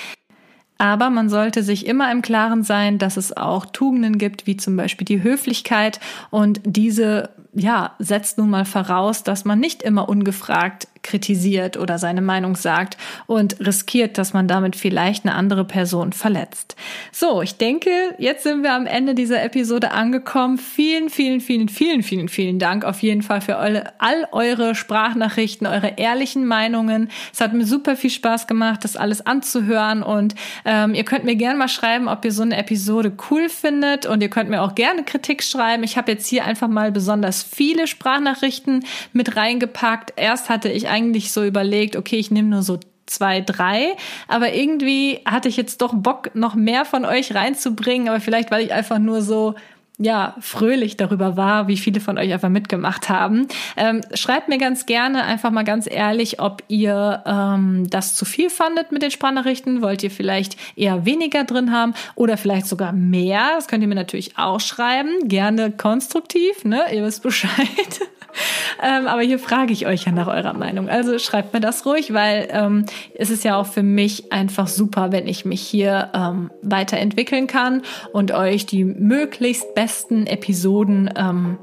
[0.80, 4.76] Aber man sollte sich immer im Klaren sein, dass es auch Tugenden gibt, wie zum
[4.76, 6.00] Beispiel die Höflichkeit.
[6.32, 12.22] Und diese, ja, setzt nun mal voraus, dass man nicht immer ungefragt kritisiert oder seine
[12.22, 12.97] Meinung sagt
[13.28, 16.76] und riskiert, dass man damit vielleicht eine andere Person verletzt.
[17.12, 20.58] So, ich denke, jetzt sind wir am Ende dieser Episode angekommen.
[20.58, 25.93] Vielen, vielen, vielen, vielen, vielen, vielen Dank auf jeden Fall für all eure Sprachnachrichten, eure
[25.97, 27.10] ehrlichen Meinungen.
[27.34, 30.36] Es hat mir super viel Spaß gemacht, das alles anzuhören und
[30.66, 34.22] ähm, ihr könnt mir gerne mal schreiben, ob ihr so eine Episode cool findet und
[34.22, 35.84] ihr könnt mir auch gerne Kritik schreiben.
[35.84, 40.14] Ich habe jetzt hier einfach mal besonders viele Sprachnachrichten mit reingepackt.
[40.16, 43.96] Erst hatte ich eigentlich so überlegt, okay, ich nehme nur so zwei, drei.
[44.28, 48.10] Aber irgendwie hatte ich jetzt doch Bock, noch mehr von euch reinzubringen.
[48.10, 49.56] Aber vielleicht, weil ich einfach nur so
[50.02, 53.47] ja, fröhlich darüber war, wie viele von euch einfach mitgemacht haben.
[53.76, 58.50] Ähm, schreibt mir ganz gerne einfach mal ganz ehrlich, ob ihr ähm, das zu viel
[58.50, 59.82] fandet mit den Sprachnachrichten.
[59.82, 63.50] Wollt ihr vielleicht eher weniger drin haben oder vielleicht sogar mehr?
[63.56, 65.28] Das könnt ihr mir natürlich auch schreiben.
[65.28, 66.86] Gerne konstruktiv, ne?
[66.93, 67.50] Ihr wisst Bescheid.
[68.84, 70.89] ähm, aber hier frage ich euch ja nach eurer Meinung.
[70.89, 72.86] Also schreibt mir das ruhig, weil ähm,
[73.16, 77.82] es ist ja auch für mich einfach super, wenn ich mich hier ähm, weiterentwickeln kann
[78.14, 81.58] und euch die möglichst besten Episoden ähm,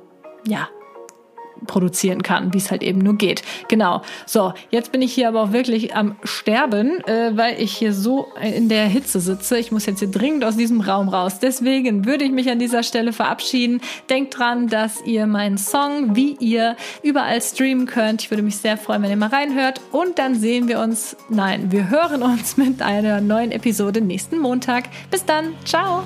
[0.44, 0.68] ja
[1.66, 3.42] produzieren kann, wie es halt eben nur geht.
[3.68, 4.02] Genau.
[4.26, 8.26] So, jetzt bin ich hier aber auch wirklich am Sterben, äh, weil ich hier so
[8.42, 9.58] in der Hitze sitze.
[9.58, 11.38] Ich muss jetzt hier dringend aus diesem Raum raus.
[11.38, 13.80] Deswegen würde ich mich an dieser Stelle verabschieden.
[14.10, 18.22] Denkt dran, dass ihr meinen Song, wie ihr, überall streamen könnt.
[18.22, 19.80] Ich würde mich sehr freuen, wenn ihr mal reinhört.
[19.92, 24.90] Und dann sehen wir uns, nein, wir hören uns mit einer neuen Episode nächsten Montag.
[25.10, 25.54] Bis dann.
[25.64, 26.02] Ciao.